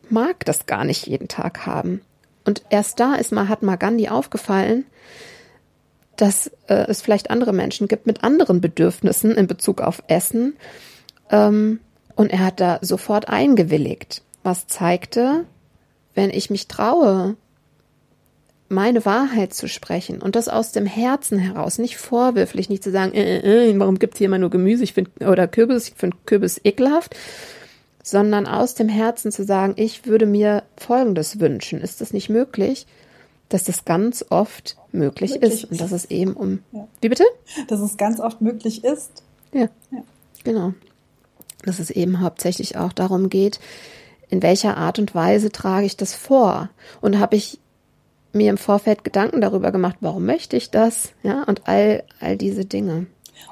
mag 0.08 0.44
das 0.46 0.66
gar 0.66 0.84
nicht 0.84 1.06
jeden 1.06 1.28
Tag 1.28 1.66
haben. 1.66 2.00
Und 2.44 2.62
erst 2.70 2.98
da 2.98 3.14
ist 3.14 3.32
Mahatma 3.32 3.76
Gandhi 3.76 4.08
aufgefallen, 4.08 4.86
dass 6.16 6.48
äh, 6.68 6.86
es 6.88 7.02
vielleicht 7.02 7.30
andere 7.30 7.52
Menschen 7.52 7.88
gibt 7.88 8.06
mit 8.06 8.24
anderen 8.24 8.60
Bedürfnissen 8.60 9.32
in 9.32 9.46
Bezug 9.46 9.80
auf 9.80 10.02
Essen, 10.08 10.54
ähm, 11.30 11.80
und 12.16 12.32
er 12.32 12.40
hat 12.40 12.60
da 12.60 12.78
sofort 12.82 13.28
eingewilligt, 13.28 14.22
was 14.42 14.66
zeigte, 14.66 15.44
wenn 16.14 16.30
ich 16.30 16.50
mich 16.50 16.68
traue, 16.68 17.36
meine 18.68 19.04
Wahrheit 19.04 19.52
zu 19.52 19.68
sprechen 19.68 20.20
und 20.20 20.34
das 20.34 20.48
aus 20.48 20.72
dem 20.72 20.86
Herzen 20.86 21.38
heraus, 21.38 21.78
nicht 21.78 21.98
vorwürflich, 21.98 22.70
nicht 22.70 22.82
zu 22.82 22.90
sagen, 22.90 23.12
äh, 23.12 23.38
äh, 23.38 23.70
äh 23.70 23.78
warum 23.78 23.98
gibt's 23.98 24.18
hier 24.18 24.26
immer 24.26 24.38
nur 24.38 24.50
Gemüse 24.50 24.82
ich 24.82 24.94
find, 24.94 25.10
oder 25.20 25.46
Kürbis, 25.46 25.88
ich 25.88 25.94
finde 25.94 26.16
Kürbis 26.24 26.60
ekelhaft, 26.64 27.14
sondern 28.02 28.46
aus 28.46 28.74
dem 28.74 28.88
Herzen 28.88 29.30
zu 29.30 29.44
sagen, 29.44 29.74
ich 29.76 30.06
würde 30.06 30.26
mir 30.26 30.64
Folgendes 30.76 31.38
wünschen. 31.38 31.80
Ist 31.80 32.00
das 32.00 32.12
nicht 32.12 32.30
möglich? 32.30 32.86
Dass 33.50 33.64
das 33.64 33.84
ganz 33.84 34.24
oft 34.30 34.76
möglich, 34.90 35.32
möglich 35.32 35.52
ist 35.52 35.64
und 35.70 35.80
dass 35.80 35.92
es 35.92 36.06
eben 36.06 36.32
um. 36.32 36.60
Ja. 36.72 36.88
Wie 37.02 37.10
bitte? 37.10 37.24
Dass 37.68 37.80
es 37.80 37.98
ganz 37.98 38.18
oft 38.18 38.40
möglich 38.40 38.82
ist. 38.82 39.22
Ja. 39.52 39.68
ja. 39.90 40.02
Genau 40.42 40.72
dass 41.64 41.78
es 41.78 41.90
eben 41.90 42.20
hauptsächlich 42.20 42.76
auch 42.76 42.92
darum 42.92 43.28
geht, 43.28 43.60
in 44.28 44.42
welcher 44.42 44.76
Art 44.76 44.98
und 44.98 45.14
Weise 45.14 45.50
trage 45.50 45.86
ich 45.86 45.96
das 45.96 46.14
vor? 46.14 46.70
Und 47.00 47.18
habe 47.18 47.36
ich 47.36 47.58
mir 48.32 48.50
im 48.50 48.58
Vorfeld 48.58 49.04
Gedanken 49.04 49.40
darüber 49.40 49.72
gemacht, 49.72 49.96
warum 50.00 50.24
möchte 50.24 50.56
ich 50.56 50.70
das? 50.70 51.12
Ja, 51.22 51.44
und 51.44 51.68
all, 51.68 52.02
all 52.20 52.36
diese 52.36 52.64
Dinge. 52.64 53.06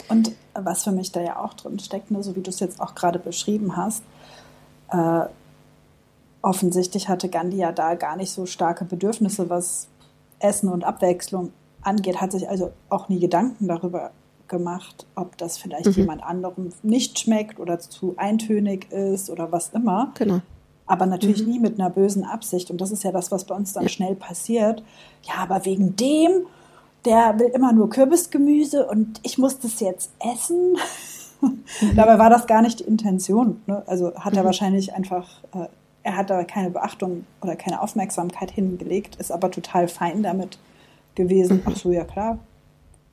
Und 0.08 0.32
was 0.54 0.84
für 0.84 0.92
mich 0.92 1.12
da 1.12 1.20
ja 1.20 1.38
auch 1.38 1.54
drin 1.54 1.78
steckt, 1.78 2.10
ne, 2.10 2.22
so 2.22 2.34
wie 2.36 2.40
du 2.40 2.50
es 2.50 2.60
jetzt 2.60 2.80
auch 2.80 2.94
gerade 2.94 3.18
beschrieben 3.18 3.76
hast, 3.76 4.02
äh, 4.90 5.22
offensichtlich 6.42 7.08
hatte 7.08 7.28
Gandhi 7.28 7.58
ja 7.58 7.72
da 7.72 7.94
gar 7.94 8.16
nicht 8.16 8.32
so 8.32 8.46
starke 8.46 8.84
Bedürfnisse, 8.84 9.50
was 9.50 9.88
Essen 10.38 10.68
und 10.68 10.84
Abwechslung 10.84 11.52
angeht, 11.82 12.20
hat 12.20 12.32
sich 12.32 12.48
also 12.48 12.72
auch 12.88 13.08
nie 13.08 13.20
Gedanken 13.20 13.68
darüber 13.68 14.10
gemacht, 14.50 15.06
ob 15.14 15.38
das 15.38 15.56
vielleicht 15.56 15.86
mhm. 15.86 15.92
jemand 15.92 16.22
anderem 16.22 16.70
nicht 16.82 17.18
schmeckt 17.18 17.58
oder 17.58 17.78
zu 17.78 18.14
eintönig 18.18 18.92
ist 18.92 19.30
oder 19.30 19.50
was 19.50 19.70
immer. 19.70 20.12
Genau. 20.18 20.40
Aber 20.86 21.06
natürlich 21.06 21.46
mhm. 21.46 21.52
nie 21.52 21.58
mit 21.60 21.80
einer 21.80 21.88
bösen 21.88 22.24
Absicht. 22.24 22.70
Und 22.70 22.80
das 22.82 22.90
ist 22.90 23.02
ja 23.02 23.12
das, 23.12 23.32
was 23.32 23.44
bei 23.44 23.54
uns 23.54 23.72
dann 23.72 23.84
ja. 23.84 23.88
schnell 23.88 24.14
passiert. 24.14 24.82
Ja, 25.22 25.36
aber 25.36 25.64
wegen 25.64 25.96
dem, 25.96 26.46
der 27.06 27.38
will 27.38 27.48
immer 27.54 27.72
nur 27.72 27.88
Kürbisgemüse 27.88 28.86
und 28.86 29.20
ich 29.22 29.38
muss 29.38 29.58
das 29.58 29.80
jetzt 29.80 30.10
essen. 30.18 30.76
Mhm. 31.40 31.62
Dabei 31.96 32.18
war 32.18 32.28
das 32.28 32.46
gar 32.46 32.60
nicht 32.60 32.80
die 32.80 32.84
Intention. 32.84 33.62
Ne? 33.66 33.82
Also 33.86 34.14
hat 34.16 34.36
er 34.36 34.42
mhm. 34.42 34.46
wahrscheinlich 34.46 34.92
einfach, 34.92 35.28
äh, 35.54 35.68
er 36.02 36.16
hat 36.16 36.28
da 36.28 36.44
keine 36.44 36.70
Beachtung 36.70 37.24
oder 37.40 37.56
keine 37.56 37.80
Aufmerksamkeit 37.80 38.50
hingelegt, 38.50 39.16
ist 39.16 39.32
aber 39.32 39.50
total 39.50 39.88
fein 39.88 40.22
damit 40.22 40.58
gewesen. 41.14 41.58
Mhm. 41.58 41.62
Ach 41.66 41.76
so, 41.76 41.92
ja 41.92 42.04
klar, 42.04 42.38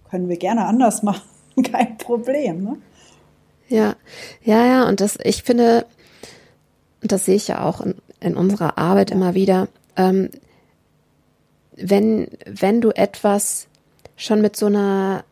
können 0.09 0.29
wir 0.29 0.37
gerne 0.37 0.65
anders 0.65 1.03
machen, 1.03 1.23
kein 1.71 1.97
Problem. 1.97 2.63
Ne? 2.63 2.77
Ja, 3.69 3.95
ja, 4.43 4.65
ja, 4.65 4.87
und 4.87 5.01
das, 5.01 5.17
ich 5.23 5.43
finde, 5.43 5.85
das 7.01 7.25
sehe 7.25 7.35
ich 7.35 7.47
ja 7.47 7.63
auch 7.63 7.81
in, 7.81 7.95
in 8.19 8.37
unserer 8.37 8.77
Arbeit 8.77 9.11
immer 9.11 9.33
wieder, 9.33 9.67
ähm, 9.95 10.29
wenn, 11.75 12.27
wenn 12.45 12.81
du 12.81 12.91
etwas 12.91 13.67
schon 14.15 14.41
mit 14.41 14.55
so 14.55 14.65
einer 14.65 15.23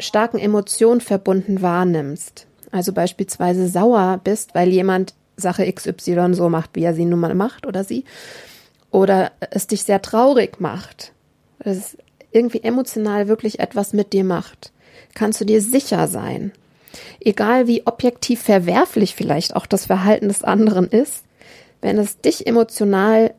starken 0.00 0.38
Emotion 0.38 1.00
verbunden 1.00 1.60
wahrnimmst, 1.60 2.46
also 2.70 2.92
beispielsweise 2.92 3.68
sauer 3.68 4.20
bist, 4.22 4.54
weil 4.54 4.68
jemand 4.68 5.14
Sache 5.36 5.70
XY 5.70 6.32
so 6.32 6.48
macht, 6.48 6.70
wie 6.74 6.84
er 6.84 6.94
sie 6.94 7.04
nun 7.04 7.20
mal 7.20 7.34
macht 7.34 7.66
oder 7.66 7.84
sie, 7.84 8.04
oder 8.90 9.32
es 9.50 9.66
dich 9.66 9.82
sehr 9.82 10.00
traurig 10.00 10.60
macht, 10.60 11.12
es 11.58 11.96
irgendwie 12.36 12.62
emotional 12.62 13.28
wirklich 13.28 13.58
etwas 13.60 13.94
mit 13.94 14.12
dir 14.12 14.24
macht, 14.24 14.72
kannst 15.14 15.40
du 15.40 15.46
dir 15.46 15.62
sicher 15.62 16.06
sein, 16.06 16.52
egal 17.20 17.66
wie 17.66 17.86
objektiv 17.86 18.42
verwerflich 18.42 19.14
vielleicht 19.14 19.56
auch 19.56 19.66
das 19.66 19.86
Verhalten 19.86 20.28
des 20.28 20.44
anderen 20.44 20.86
ist, 20.86 21.24
wenn 21.80 21.98
es 21.98 22.20
dich 22.20 22.46
emotional 22.46 23.34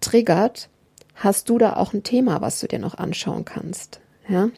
triggert, 0.00 0.68
hast 1.14 1.48
du 1.50 1.58
da 1.58 1.76
auch 1.76 1.92
ein 1.92 2.02
Thema, 2.02 2.40
was 2.40 2.60
du 2.60 2.66
dir 2.66 2.78
noch 2.78 2.96
anschauen 2.96 3.44
kannst. 3.44 4.00
Ja? 4.28 4.50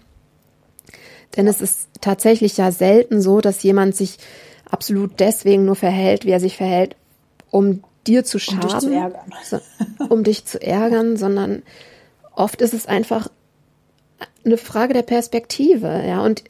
Denn 1.36 1.46
es 1.46 1.60
ist 1.60 1.88
tatsächlich 2.00 2.56
ja 2.56 2.70
selten 2.70 3.20
so, 3.20 3.40
dass 3.40 3.62
jemand 3.62 3.96
sich 3.96 4.18
absolut 4.70 5.18
deswegen 5.18 5.64
nur 5.64 5.76
verhält, 5.76 6.24
wie 6.24 6.30
er 6.30 6.40
sich 6.40 6.56
verhält, 6.56 6.94
um 7.50 7.82
dir 8.06 8.24
zu 8.24 8.38
schaden, 8.38 8.62
um 8.62 8.70
dich 8.70 8.80
zu 8.80 8.92
ärgern, 8.92 9.32
so, 9.44 9.60
um 10.08 10.24
dich 10.24 10.44
zu 10.44 10.62
ärgern 10.62 11.16
sondern 11.16 11.62
oft 12.34 12.60
ist 12.62 12.74
es 12.74 12.86
einfach 12.86 13.28
eine 14.44 14.56
Frage 14.56 14.94
der 14.94 15.02
Perspektive, 15.02 16.02
ja, 16.06 16.22
und 16.22 16.42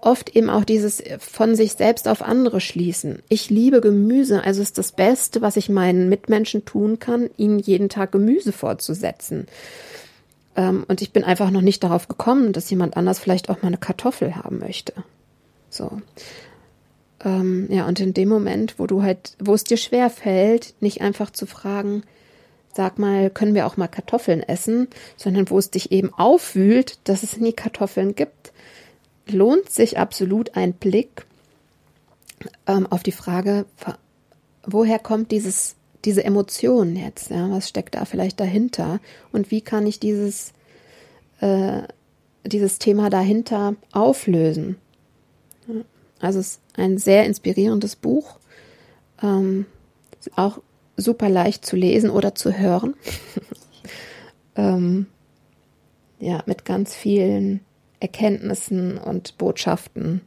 oft 0.00 0.36
eben 0.36 0.50
auch 0.50 0.64
dieses 0.64 1.02
von 1.18 1.54
sich 1.54 1.72
selbst 1.72 2.08
auf 2.08 2.22
andere 2.22 2.60
schließen. 2.60 3.22
Ich 3.28 3.50
liebe 3.50 3.80
Gemüse, 3.80 4.44
also 4.44 4.60
ist 4.60 4.76
das 4.78 4.92
Beste, 4.92 5.40
was 5.40 5.56
ich 5.56 5.68
meinen 5.68 6.08
Mitmenschen 6.08 6.64
tun 6.64 6.98
kann, 6.98 7.30
ihnen 7.36 7.58
jeden 7.58 7.88
Tag 7.88 8.12
Gemüse 8.12 8.52
vorzusetzen. 8.52 9.46
Ähm, 10.56 10.84
und 10.88 11.00
ich 11.02 11.12
bin 11.12 11.24
einfach 11.24 11.50
noch 11.50 11.62
nicht 11.62 11.82
darauf 11.82 12.08
gekommen, 12.08 12.52
dass 12.52 12.70
jemand 12.70 12.96
anders 12.96 13.18
vielleicht 13.18 13.48
auch 13.48 13.62
mal 13.62 13.68
eine 13.68 13.78
Kartoffel 13.78 14.36
haben 14.36 14.58
möchte. 14.58 14.92
So. 15.70 16.00
Ähm, 17.24 17.68
ja, 17.70 17.86
und 17.86 17.98
in 18.00 18.14
dem 18.14 18.28
Moment, 18.28 18.78
wo 18.78 18.86
du 18.86 19.02
halt, 19.02 19.36
wo 19.38 19.54
es 19.54 19.64
dir 19.64 19.78
schwer 19.78 20.10
fällt, 20.10 20.74
nicht 20.80 21.00
einfach 21.00 21.30
zu 21.30 21.46
fragen, 21.46 22.02
sag 22.74 22.98
mal, 22.98 23.30
können 23.30 23.54
wir 23.54 23.66
auch 23.66 23.76
mal 23.76 23.88
Kartoffeln 23.88 24.42
essen, 24.42 24.88
sondern 25.16 25.48
wo 25.50 25.58
es 25.58 25.70
dich 25.70 25.92
eben 25.92 26.12
aufwühlt, 26.12 26.98
dass 27.04 27.22
es 27.22 27.38
nie 27.38 27.52
Kartoffeln 27.52 28.14
gibt, 28.14 28.52
lohnt 29.28 29.70
sich 29.70 29.98
absolut 29.98 30.56
ein 30.56 30.72
Blick 30.72 31.26
ähm, 32.66 32.86
auf 32.86 33.02
die 33.02 33.12
Frage, 33.12 33.66
woher 34.66 34.98
kommt 34.98 35.30
dieses, 35.30 35.76
diese 36.04 36.24
Emotion 36.24 36.96
jetzt? 36.96 37.30
Ja? 37.30 37.50
Was 37.50 37.68
steckt 37.68 37.94
da 37.94 38.04
vielleicht 38.04 38.40
dahinter? 38.40 39.00
Und 39.32 39.50
wie 39.50 39.60
kann 39.60 39.86
ich 39.86 40.00
dieses, 40.00 40.52
äh, 41.40 41.82
dieses 42.44 42.78
Thema 42.78 43.08
dahinter 43.08 43.76
auflösen? 43.92 44.76
Also 46.20 46.40
es 46.40 46.46
ist 46.46 46.60
ein 46.76 46.98
sehr 46.98 47.24
inspirierendes 47.24 47.96
Buch, 47.96 48.38
ähm, 49.22 49.66
auch 50.36 50.60
super 50.96 51.28
leicht 51.28 51.64
zu 51.64 51.76
lesen 51.76 52.10
oder 52.10 52.34
zu 52.34 52.56
hören. 52.56 52.94
ähm, 54.56 55.06
ja, 56.18 56.42
mit 56.46 56.64
ganz 56.64 56.94
vielen 56.94 57.60
Erkenntnissen 58.00 58.98
und 58.98 59.36
Botschaften, 59.38 60.20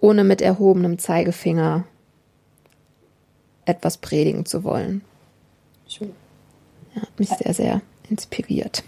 ohne 0.00 0.24
mit 0.24 0.40
erhobenem 0.40 0.98
Zeigefinger 0.98 1.84
etwas 3.64 3.98
predigen 3.98 4.46
zu 4.46 4.64
wollen. 4.64 5.02
Schön. 5.86 6.12
Ja, 6.94 7.02
mich 7.18 7.28
sehr, 7.28 7.54
sehr 7.54 7.82
inspiriert. 8.08 8.82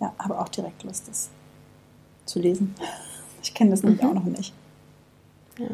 Ja, 0.00 0.14
aber 0.18 0.40
auch 0.40 0.48
direkt 0.48 0.82
Lust, 0.82 1.08
das 1.08 1.30
zu 2.26 2.38
lesen. 2.38 2.74
Ich 3.42 3.54
kenne 3.54 3.70
das 3.70 3.82
nämlich 3.82 4.02
mhm. 4.02 4.08
auch 4.10 4.12
noch 4.12 4.24
nicht. 4.24 4.52
Ja. 5.58 5.68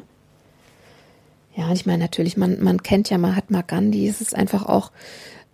Ja, 1.57 1.73
ich 1.73 1.87
meine 1.87 2.03
natürlich, 2.03 2.37
man, 2.37 2.63
man 2.63 2.83
kennt 2.83 3.09
ja 3.09 3.17
Mahatma 3.17 3.63
Gandhi, 3.63 4.07
es 4.07 4.21
ist 4.21 4.37
einfach 4.37 4.67
auch, 4.67 4.93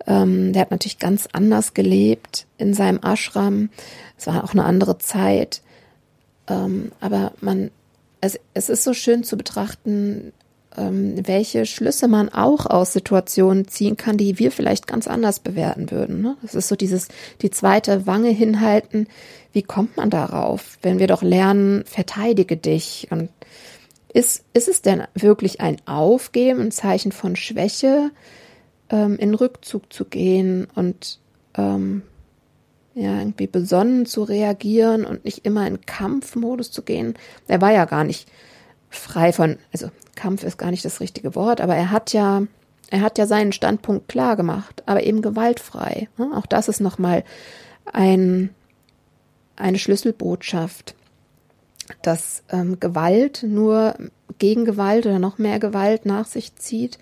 ähm, 0.06 0.52
der 0.52 0.62
hat 0.62 0.72
natürlich 0.72 0.98
ganz 0.98 1.28
anders 1.32 1.74
gelebt 1.74 2.46
in 2.58 2.74
seinem 2.74 2.98
Ashram. 3.02 3.70
Es 4.18 4.26
war 4.26 4.42
auch 4.42 4.52
eine 4.52 4.64
andere 4.64 4.98
Zeit. 4.98 5.62
Ähm, 6.48 6.90
aber 7.00 7.32
man, 7.40 7.70
es, 8.20 8.38
es 8.52 8.68
ist 8.68 8.82
so 8.82 8.94
schön 8.94 9.22
zu 9.22 9.36
betrachten, 9.36 10.32
ähm, 10.76 11.24
welche 11.24 11.66
Schlüsse 11.66 12.08
man 12.08 12.30
auch 12.30 12.66
aus 12.66 12.92
Situationen 12.92 13.68
ziehen 13.68 13.96
kann, 13.96 14.16
die 14.16 14.40
wir 14.40 14.50
vielleicht 14.50 14.88
ganz 14.88 15.06
anders 15.06 15.38
bewerten 15.38 15.92
würden. 15.92 16.20
Ne? 16.20 16.36
Das 16.42 16.56
ist 16.56 16.66
so 16.66 16.74
dieses, 16.74 17.08
die 17.42 17.50
zweite 17.50 18.06
Wange 18.08 18.30
hinhalten. 18.30 19.06
Wie 19.52 19.62
kommt 19.62 19.96
man 19.96 20.10
darauf, 20.10 20.78
wenn 20.82 20.98
wir 20.98 21.06
doch 21.06 21.22
lernen, 21.22 21.84
verteidige 21.86 22.56
dich 22.56 23.06
und 23.10 23.28
ist, 24.12 24.44
ist 24.52 24.68
es 24.68 24.82
denn 24.82 25.04
wirklich 25.14 25.60
ein 25.60 25.76
Aufgeben, 25.86 26.60
ein 26.60 26.70
Zeichen 26.70 27.12
von 27.12 27.36
Schwäche, 27.36 28.10
ähm, 28.90 29.16
in 29.16 29.34
Rückzug 29.34 29.92
zu 29.92 30.04
gehen 30.04 30.68
und 30.74 31.18
ähm, 31.56 32.02
ja, 32.94 33.18
irgendwie 33.18 33.46
besonnen 33.46 34.04
zu 34.04 34.22
reagieren 34.22 35.04
und 35.04 35.24
nicht 35.24 35.46
immer 35.46 35.66
in 35.66 35.80
Kampfmodus 35.80 36.70
zu 36.70 36.82
gehen? 36.82 37.14
Er 37.48 37.60
war 37.60 37.72
ja 37.72 37.86
gar 37.86 38.04
nicht 38.04 38.28
frei 38.90 39.32
von, 39.32 39.58
also 39.72 39.90
Kampf 40.14 40.44
ist 40.44 40.58
gar 40.58 40.70
nicht 40.70 40.84
das 40.84 41.00
richtige 41.00 41.34
Wort, 41.34 41.60
aber 41.62 41.74
er 41.74 41.90
hat 41.90 42.12
ja, 42.12 42.42
er 42.90 43.00
hat 43.00 43.16
ja 43.16 43.26
seinen 43.26 43.52
Standpunkt 43.52 44.08
klar 44.08 44.36
gemacht, 44.36 44.82
aber 44.84 45.04
eben 45.04 45.22
gewaltfrei. 45.22 46.08
Ne? 46.18 46.30
Auch 46.34 46.44
das 46.44 46.68
ist 46.68 46.80
nochmal 46.80 47.24
ein, 47.90 48.50
eine 49.56 49.78
Schlüsselbotschaft 49.78 50.94
dass 52.02 52.42
ähm, 52.50 52.80
Gewalt 52.80 53.44
nur 53.46 53.94
gegen 54.38 54.64
Gewalt 54.64 55.06
oder 55.06 55.18
noch 55.18 55.38
mehr 55.38 55.58
Gewalt 55.58 56.06
nach 56.06 56.26
sich 56.26 56.56
zieht 56.56 56.98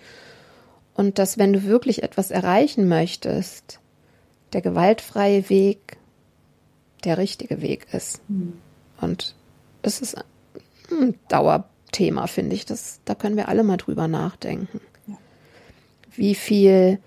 und 0.95 1.19
dass 1.19 1.39
wenn 1.39 1.53
du 1.53 1.65
wirklich 1.65 2.03
etwas 2.03 2.31
erreichen 2.31 2.89
möchtest, 2.89 3.81
der 4.53 4.61
gewaltfreie 4.61 5.49
Weg 5.49 5.97
der 7.05 7.19
richtige 7.19 7.63
Weg 7.63 7.87
ist. 7.93 8.21
Mhm. 8.29 8.55
Und 9.01 9.35
das 9.83 10.01
ist 10.01 10.17
ein 10.91 11.15
Dauerthema, 11.29 12.27
finde 12.27 12.55
ich. 12.55 12.67
Das, 12.67 13.01
da 13.05 13.15
können 13.15 13.37
wir 13.37 13.49
alle 13.49 13.65
mal 13.65 13.79
drüber 13.79 14.09
nachdenken. 14.09 14.81
Ja. 15.07 15.17
Wie 16.15 16.35
viel 16.35 16.99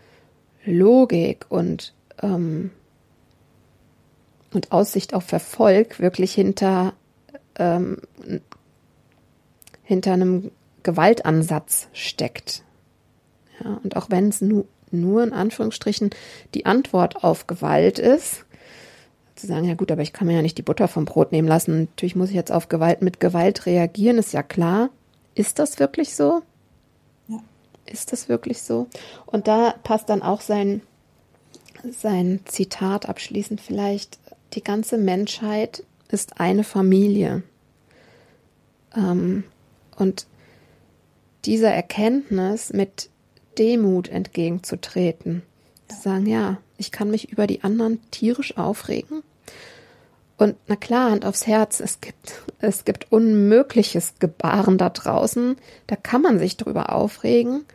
Logik 0.66 1.46
und, 1.50 1.94
ähm, 2.22 2.72
und 4.54 4.72
Aussicht 4.72 5.14
auf 5.14 5.32
Erfolg 5.32 6.00
wirklich 6.00 6.34
hinter 6.34 6.94
ähm, 7.58 7.98
hinter 9.84 10.14
einem 10.14 10.52
Gewaltansatz 10.84 11.88
steckt. 11.94 12.64
Ja, 13.64 13.80
und 13.84 13.96
auch 13.96 14.10
wenn 14.10 14.30
es 14.30 14.42
nu, 14.42 14.66
nur 14.92 15.24
in 15.24 15.34
Anführungsstrichen 15.34 16.12
die 16.54 16.66
Antwort 16.66 17.24
auf 17.24 17.48
Gewalt 17.48 18.00
ist, 18.00 18.46
zu 19.36 19.48
sagen, 19.48 19.66
ja 19.66 19.74
gut, 19.74 19.92
aber 19.92 20.02
ich 20.02 20.14
kann 20.14 20.28
mir 20.28 20.36
ja 20.36 20.42
nicht 20.42 20.58
die 20.58 20.64
Butter 20.64 20.88
vom 20.88 21.06
Brot 21.06 21.32
nehmen 21.32 21.48
lassen. 21.48 21.82
Natürlich 21.82 22.16
muss 22.16 22.30
ich 22.30 22.36
jetzt 22.36 22.52
auf 22.52 22.70
Gewalt 22.70 23.02
mit 23.02 23.20
Gewalt 23.20 23.66
reagieren, 23.66 24.18
ist 24.18 24.34
ja 24.34 24.44
klar. 24.44 24.90
Ist 25.36 25.60
das 25.60 25.80
wirklich 25.80 26.16
so? 26.16 26.44
Ja. 27.28 27.40
Ist 27.86 28.12
das 28.12 28.30
wirklich 28.30 28.62
so? 28.62 28.88
Und 29.26 29.48
da 29.48 29.74
passt 29.84 30.10
dann 30.10 30.22
auch 30.22 30.42
sein, 30.42 30.82
sein 31.92 32.42
Zitat 32.46 33.10
abschließend 33.10 33.60
vielleicht, 33.60 34.20
die 34.54 34.64
ganze 34.64 34.98
Menschheit 34.98 35.84
ist 36.10 36.40
eine 36.40 36.64
Familie. 36.64 37.44
Ähm, 38.96 39.44
und 39.96 40.28
dieser 41.46 41.72
Erkenntnis 41.72 42.72
mit 42.72 43.10
Demut 43.58 44.08
entgegenzutreten, 44.10 45.44
zu 45.88 46.02
sagen, 46.02 46.26
ja, 46.26 46.58
ich 46.78 46.92
kann 46.92 47.12
mich 47.12 47.32
über 47.32 47.48
die 47.48 47.64
anderen 47.64 48.00
tierisch 48.12 48.58
aufregen 48.58 49.24
Und 50.38 50.56
na 50.68 50.76
klar, 50.76 51.12
Hand 51.12 51.26
aufs 51.26 51.48
Herz, 51.48 51.80
es 51.80 52.02
gibt, 52.02 52.44
es 52.60 52.86
gibt 52.86 53.12
unmögliches 53.12 54.16
Gebaren 54.20 54.78
da 54.78 54.90
draußen. 54.90 55.58
Da 55.88 55.96
kann 55.96 56.22
man 56.22 56.40
sich 56.40 56.58
drüber 56.58 56.94
aufregen. 56.94 57.66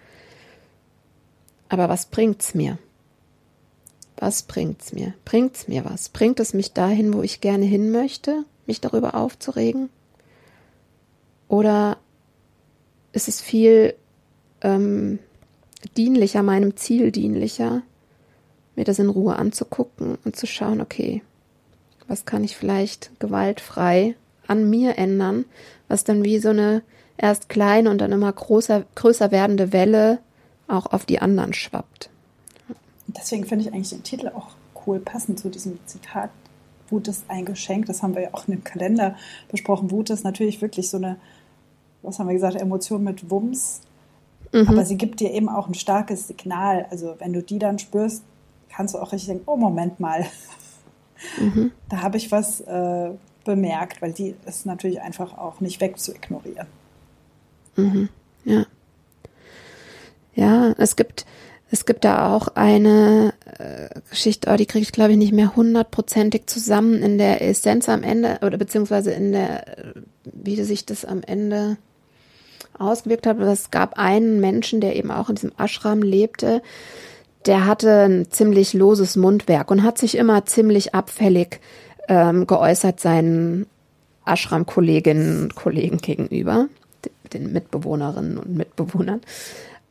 Aber 1.68 1.88
was 1.88 2.06
bringt's 2.06 2.54
mir? 2.54 2.78
Was 4.20 4.42
bringt's 4.42 4.92
mir? 4.92 5.14
Bringt's 5.24 5.68
mir 5.68 5.84
was? 5.84 6.08
Bringt 6.08 6.40
es 6.40 6.52
mich 6.52 6.72
dahin, 6.72 7.14
wo 7.14 7.22
ich 7.22 7.40
gerne 7.40 7.64
hin 7.64 7.92
möchte, 7.92 8.44
mich 8.66 8.80
darüber 8.80 9.14
aufzuregen? 9.14 9.90
Oder 11.46 11.98
ist 13.12 13.28
es 13.28 13.40
viel 13.40 13.94
ähm, 14.60 15.20
dienlicher, 15.96 16.42
meinem 16.42 16.76
Ziel 16.76 17.12
dienlicher, 17.12 17.82
mir 18.74 18.84
das 18.84 18.98
in 18.98 19.08
Ruhe 19.08 19.36
anzugucken 19.36 20.18
und 20.24 20.36
zu 20.36 20.46
schauen, 20.46 20.80
okay, 20.80 21.22
was 22.08 22.24
kann 22.24 22.42
ich 22.42 22.56
vielleicht 22.56 23.10
gewaltfrei 23.20 24.16
an 24.46 24.68
mir 24.68 24.98
ändern, 24.98 25.44
was 25.86 26.04
dann 26.04 26.24
wie 26.24 26.38
so 26.38 26.48
eine 26.50 26.82
erst 27.16 27.48
kleine 27.48 27.90
und 27.90 27.98
dann 27.98 28.12
immer 28.12 28.32
größer, 28.32 28.84
größer 28.94 29.30
werdende 29.30 29.72
Welle 29.72 30.18
auch 30.66 30.86
auf 30.86 31.06
die 31.06 31.20
anderen 31.20 31.52
schwappt. 31.52 32.10
Deswegen 33.08 33.44
finde 33.44 33.64
ich 33.64 33.72
eigentlich 33.72 33.90
den 33.90 34.02
Titel 34.02 34.28
auch 34.28 34.48
cool, 34.86 35.00
passend 35.00 35.40
zu 35.40 35.48
diesem 35.48 35.78
Zitat. 35.86 36.30
Wut 36.90 37.08
ist 37.08 37.24
ein 37.28 37.44
Geschenk, 37.44 37.86
das 37.86 38.02
haben 38.02 38.14
wir 38.14 38.22
ja 38.22 38.28
auch 38.32 38.48
in 38.48 38.54
dem 38.54 38.64
Kalender 38.64 39.16
besprochen. 39.50 39.90
Wut 39.90 40.10
ist 40.10 40.24
natürlich 40.24 40.62
wirklich 40.62 40.88
so 40.88 40.96
eine, 40.96 41.16
was 42.02 42.18
haben 42.18 42.28
wir 42.28 42.34
gesagt, 42.34 42.56
Emotion 42.56 43.04
mit 43.04 43.30
Wumms. 43.30 43.82
Mhm. 44.52 44.68
Aber 44.68 44.84
sie 44.84 44.96
gibt 44.96 45.20
dir 45.20 45.30
eben 45.32 45.48
auch 45.48 45.68
ein 45.68 45.74
starkes 45.74 46.28
Signal. 46.28 46.86
Also 46.90 47.16
wenn 47.18 47.32
du 47.32 47.42
die 47.42 47.58
dann 47.58 47.78
spürst, 47.78 48.22
kannst 48.70 48.94
du 48.94 48.98
auch 48.98 49.12
richtig 49.12 49.28
denken, 49.28 49.44
oh 49.46 49.56
Moment 49.56 50.00
mal, 50.00 50.24
mhm. 51.38 51.72
da 51.88 52.02
habe 52.02 52.16
ich 52.16 52.32
was 52.32 52.60
äh, 52.62 53.10
bemerkt, 53.44 54.00
weil 54.00 54.12
die 54.12 54.34
ist 54.46 54.66
natürlich 54.66 55.00
einfach 55.00 55.36
auch 55.36 55.60
nicht 55.60 55.80
wegzuignorieren. 55.80 56.66
Mhm. 57.76 58.08
Ja. 58.44 58.66
Ja, 60.34 60.72
es 60.78 60.94
gibt, 60.94 61.26
es 61.70 61.84
gibt 61.84 62.04
da 62.04 62.34
auch 62.34 62.48
eine 62.48 63.34
äh, 63.58 64.00
Geschichte, 64.08 64.50
oh, 64.50 64.56
die 64.56 64.66
kriege 64.66 64.82
ich 64.82 64.92
glaube 64.92 65.12
ich 65.12 65.18
nicht 65.18 65.32
mehr 65.32 65.54
hundertprozentig 65.54 66.46
zusammen 66.46 67.02
in 67.02 67.18
der 67.18 67.42
Essenz 67.42 67.88
am 67.88 68.02
Ende 68.02 68.38
oder 68.42 68.56
beziehungsweise 68.56 69.10
in 69.10 69.32
der, 69.32 69.64
wie 70.24 70.62
sich 70.62 70.86
das 70.86 71.04
am 71.04 71.22
Ende 71.22 71.76
ausgewirkt 72.78 73.26
hat. 73.26 73.38
Es 73.40 73.70
gab 73.70 73.98
einen 73.98 74.40
Menschen, 74.40 74.80
der 74.80 74.96
eben 74.96 75.10
auch 75.10 75.28
in 75.28 75.34
diesem 75.34 75.52
Ashram 75.58 76.02
lebte, 76.02 76.62
der 77.46 77.66
hatte 77.66 78.04
ein 78.04 78.30
ziemlich 78.30 78.72
loses 78.74 79.16
Mundwerk 79.16 79.70
und 79.70 79.82
hat 79.82 79.98
sich 79.98 80.16
immer 80.16 80.44
ziemlich 80.46 80.94
abfällig 80.94 81.60
ähm, 82.08 82.46
geäußert 82.46 83.00
seinen 83.00 83.66
Ashram-Kolleginnen 84.24 85.42
und 85.42 85.54
Kollegen 85.54 85.98
gegenüber, 85.98 86.66
den 87.32 87.52
Mitbewohnerinnen 87.52 88.38
und 88.38 88.54
Mitbewohnern. 88.54 89.20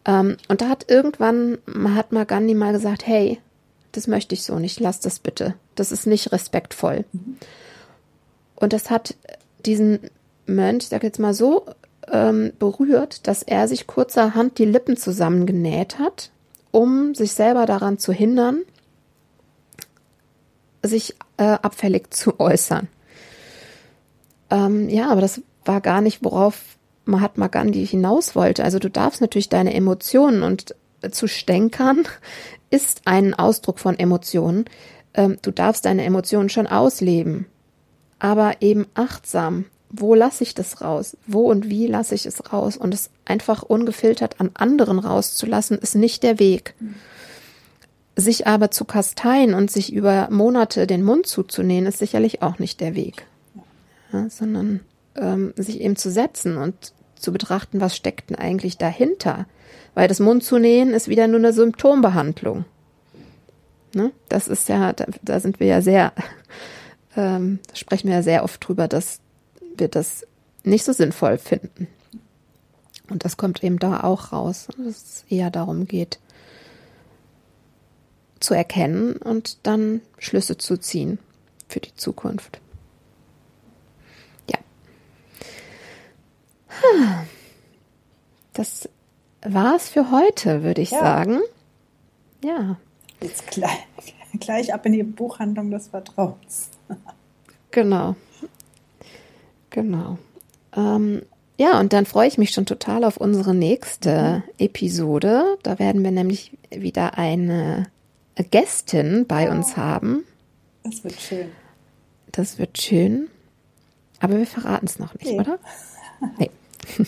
Ähm, 0.07 0.37
und 0.47 0.61
da 0.61 0.69
hat 0.69 0.89
irgendwann 0.89 1.59
Mahatma 1.65 2.23
Gandhi 2.23 2.55
mal 2.55 2.71
gesagt, 2.71 3.05
hey, 3.05 3.39
das 3.91 4.07
möchte 4.07 4.33
ich 4.33 4.43
so 4.43 4.57
nicht, 4.57 4.79
lass 4.79 4.99
das 4.99 5.19
bitte. 5.19 5.53
Das 5.75 5.91
ist 5.91 6.07
nicht 6.07 6.31
respektvoll. 6.31 7.05
Mhm. 7.11 7.37
Und 8.55 8.73
das 8.73 8.89
hat 8.89 9.15
diesen 9.65 9.99
Mönch, 10.47 10.83
ich 10.83 10.89
sag 10.89 11.03
jetzt 11.03 11.19
mal 11.19 11.33
so, 11.33 11.65
ähm, 12.11 12.53
berührt, 12.57 13.27
dass 13.27 13.43
er 13.43 13.67
sich 13.67 13.85
kurzerhand 13.85 14.57
die 14.57 14.65
Lippen 14.65 14.95
zusammengenäht 14.97 15.99
hat, 15.99 16.31
um 16.71 17.13
sich 17.13 17.33
selber 17.33 17.65
daran 17.65 17.99
zu 17.99 18.13
hindern, 18.13 18.61
sich 20.81 21.15
äh, 21.35 21.43
abfällig 21.43 22.13
zu 22.13 22.39
äußern. 22.39 22.87
Ähm, 24.49 24.87
ja, 24.87 25.09
aber 25.09 25.19
das 25.19 25.41
war 25.65 25.81
gar 25.81 25.99
nicht, 25.99 26.23
worauf 26.23 26.76
Mahatma 27.07 27.47
Gandhi 27.47 27.85
hinaus 27.85 28.35
wollte. 28.35 28.63
Also 28.63 28.79
du 28.79 28.89
darfst 28.89 29.21
natürlich 29.21 29.49
deine 29.49 29.73
Emotionen 29.73 30.43
und 30.43 30.75
zu 31.11 31.27
stänkern 31.27 32.07
ist 32.69 33.01
ein 33.05 33.33
Ausdruck 33.33 33.79
von 33.79 33.97
Emotionen. 33.97 34.65
Ähm, 35.13 35.37
du 35.41 35.51
darfst 35.51 35.85
deine 35.85 36.03
Emotionen 36.03 36.49
schon 36.49 36.67
ausleben, 36.67 37.45
aber 38.19 38.61
eben 38.61 38.87
achtsam. 38.93 39.65
Wo 39.89 40.15
lasse 40.15 40.43
ich 40.43 40.53
das 40.53 40.81
raus? 40.81 41.15
Wo 41.27 41.49
und 41.49 41.69
wie 41.69 41.87
lasse 41.87 42.13
ich 42.13 42.25
es 42.25 42.51
raus? 42.51 42.75
Und 42.75 42.93
es 42.93 43.09
einfach 43.25 43.63
ungefiltert 43.63 44.41
an 44.41 44.51
anderen 44.53 44.99
rauszulassen, 44.99 45.77
ist 45.77 45.95
nicht 45.95 46.23
der 46.23 46.39
Weg. 46.39 46.75
Sich 48.17 48.47
aber 48.47 48.69
zu 48.69 48.83
kasteien 48.83 49.53
und 49.53 49.71
sich 49.71 49.93
über 49.93 50.27
Monate 50.29 50.87
den 50.87 51.03
Mund 51.03 51.25
zuzunähen, 51.27 51.85
ist 51.85 51.99
sicherlich 51.99 52.41
auch 52.41 52.59
nicht 52.59 52.81
der 52.81 52.95
Weg. 52.95 53.27
Ja, 54.11 54.29
sondern 54.29 54.81
ähm, 55.15 55.53
sich 55.55 55.79
eben 55.79 55.95
zu 55.95 56.11
setzen 56.11 56.57
und 56.57 56.93
zu 57.21 57.31
betrachten, 57.31 57.81
was 57.81 57.95
steckt 57.95 58.29
denn 58.29 58.37
eigentlich 58.37 58.77
dahinter. 58.77 59.45
Weil 59.93 60.07
das 60.07 60.19
Mund 60.19 60.43
zu 60.43 60.57
nähen 60.57 60.93
ist 60.93 61.07
wieder 61.07 61.27
nur 61.27 61.39
eine 61.39 61.53
Symptombehandlung. 61.53 62.65
Ne? 63.93 64.11
Das 64.29 64.47
ist 64.47 64.69
ja, 64.69 64.93
da, 64.93 65.05
da 65.21 65.39
sind 65.39 65.59
wir 65.59 65.67
ja 65.67 65.81
sehr, 65.81 66.13
ähm, 67.15 67.59
sprechen 67.73 68.07
wir 68.07 68.15
ja 68.15 68.23
sehr 68.23 68.43
oft 68.43 68.65
drüber, 68.65 68.87
dass 68.87 69.19
wir 69.75 69.87
das 69.87 70.25
nicht 70.63 70.83
so 70.83 70.93
sinnvoll 70.93 71.37
finden. 71.37 71.87
Und 73.09 73.25
das 73.25 73.37
kommt 73.37 73.63
eben 73.63 73.79
da 73.79 74.01
auch 74.01 74.31
raus, 74.33 74.67
dass 74.77 74.87
es 74.87 75.25
eher 75.29 75.49
darum 75.49 75.87
geht, 75.87 76.19
zu 78.39 78.53
erkennen 78.53 79.15
und 79.15 79.65
dann 79.65 80.01
Schlüsse 80.19 80.57
zu 80.57 80.77
ziehen 80.77 81.19
für 81.67 81.79
die 81.79 81.95
Zukunft. 81.95 82.59
Das 88.53 88.89
war's 89.41 89.89
für 89.89 90.11
heute, 90.11 90.63
würde 90.63 90.81
ich 90.81 90.91
ja. 90.91 90.99
sagen. 90.99 91.39
Ja. 92.43 92.77
Jetzt 93.21 93.47
gleich, 93.47 93.85
gleich 94.39 94.73
ab 94.73 94.85
in 94.85 94.93
die 94.93 95.03
Buchhandlung 95.03 95.71
des 95.71 95.89
Vertrauens. 95.89 96.69
genau. 97.71 98.15
Genau. 99.69 100.17
Ähm, 100.75 101.21
ja, 101.59 101.79
und 101.79 101.93
dann 101.93 102.05
freue 102.05 102.27
ich 102.27 102.37
mich 102.37 102.51
schon 102.51 102.65
total 102.65 103.03
auf 103.03 103.17
unsere 103.17 103.53
nächste 103.53 104.43
mhm. 104.45 104.53
Episode. 104.59 105.57
Da 105.63 105.79
werden 105.79 106.03
wir 106.03 106.11
nämlich 106.11 106.57
wieder 106.69 107.17
eine 107.17 107.87
Gästin 108.51 109.25
bei 109.27 109.49
oh. 109.49 109.51
uns 109.51 109.77
haben. 109.77 110.23
Das 110.83 111.03
wird 111.03 111.19
schön. 111.19 111.49
Das 112.31 112.59
wird 112.59 112.79
schön. 112.79 113.29
Aber 114.19 114.37
wir 114.37 114.47
verraten 114.47 114.85
es 114.85 114.99
noch 114.99 115.13
nicht, 115.15 115.31
nee. 115.31 115.39
oder? 115.39 115.59
Nee. 116.39 116.49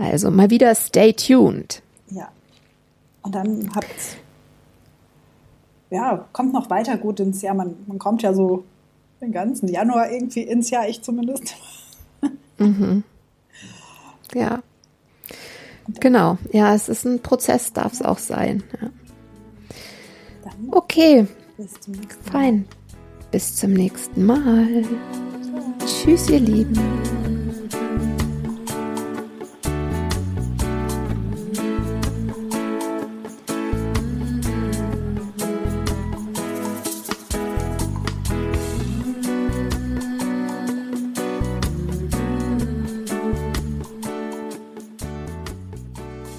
Also 0.00 0.30
mal 0.30 0.48
wieder 0.48 0.72
stay 0.76 1.12
tuned. 1.12 1.82
Ja. 2.10 2.28
Und 3.22 3.34
dann 3.34 3.68
habt 3.74 3.86
ja, 5.90 6.28
kommt 6.32 6.52
noch 6.52 6.70
weiter 6.70 6.96
gut 6.96 7.20
ins 7.20 7.42
Jahr. 7.42 7.54
Man, 7.54 7.76
man 7.86 7.98
kommt 7.98 8.22
ja 8.22 8.32
so 8.32 8.64
den 9.20 9.32
ganzen 9.32 9.68
Januar 9.68 10.10
irgendwie 10.10 10.42
ins 10.42 10.70
Jahr, 10.70 10.88
ich 10.88 11.02
zumindest. 11.02 11.54
Mhm. 12.60 13.04
Ja. 14.34 14.64
Genau. 16.00 16.38
Ja, 16.52 16.74
es 16.74 16.88
ist 16.88 17.06
ein 17.06 17.22
Prozess, 17.22 17.72
darf 17.72 17.92
es 17.92 18.02
auch 18.02 18.18
sein. 18.18 18.64
Ja. 18.82 18.90
Okay. 20.72 21.28
Bis 21.56 21.80
zum 21.80 21.92
nächsten 21.92 22.24
Mal. 22.24 22.32
Fein. 22.32 22.64
Bis 23.30 23.54
zum 23.54 23.72
nächsten 23.74 24.26
Mal. 24.26 24.84
Tschüss, 25.86 26.28
ihr 26.28 26.40
Lieben. 26.40 26.76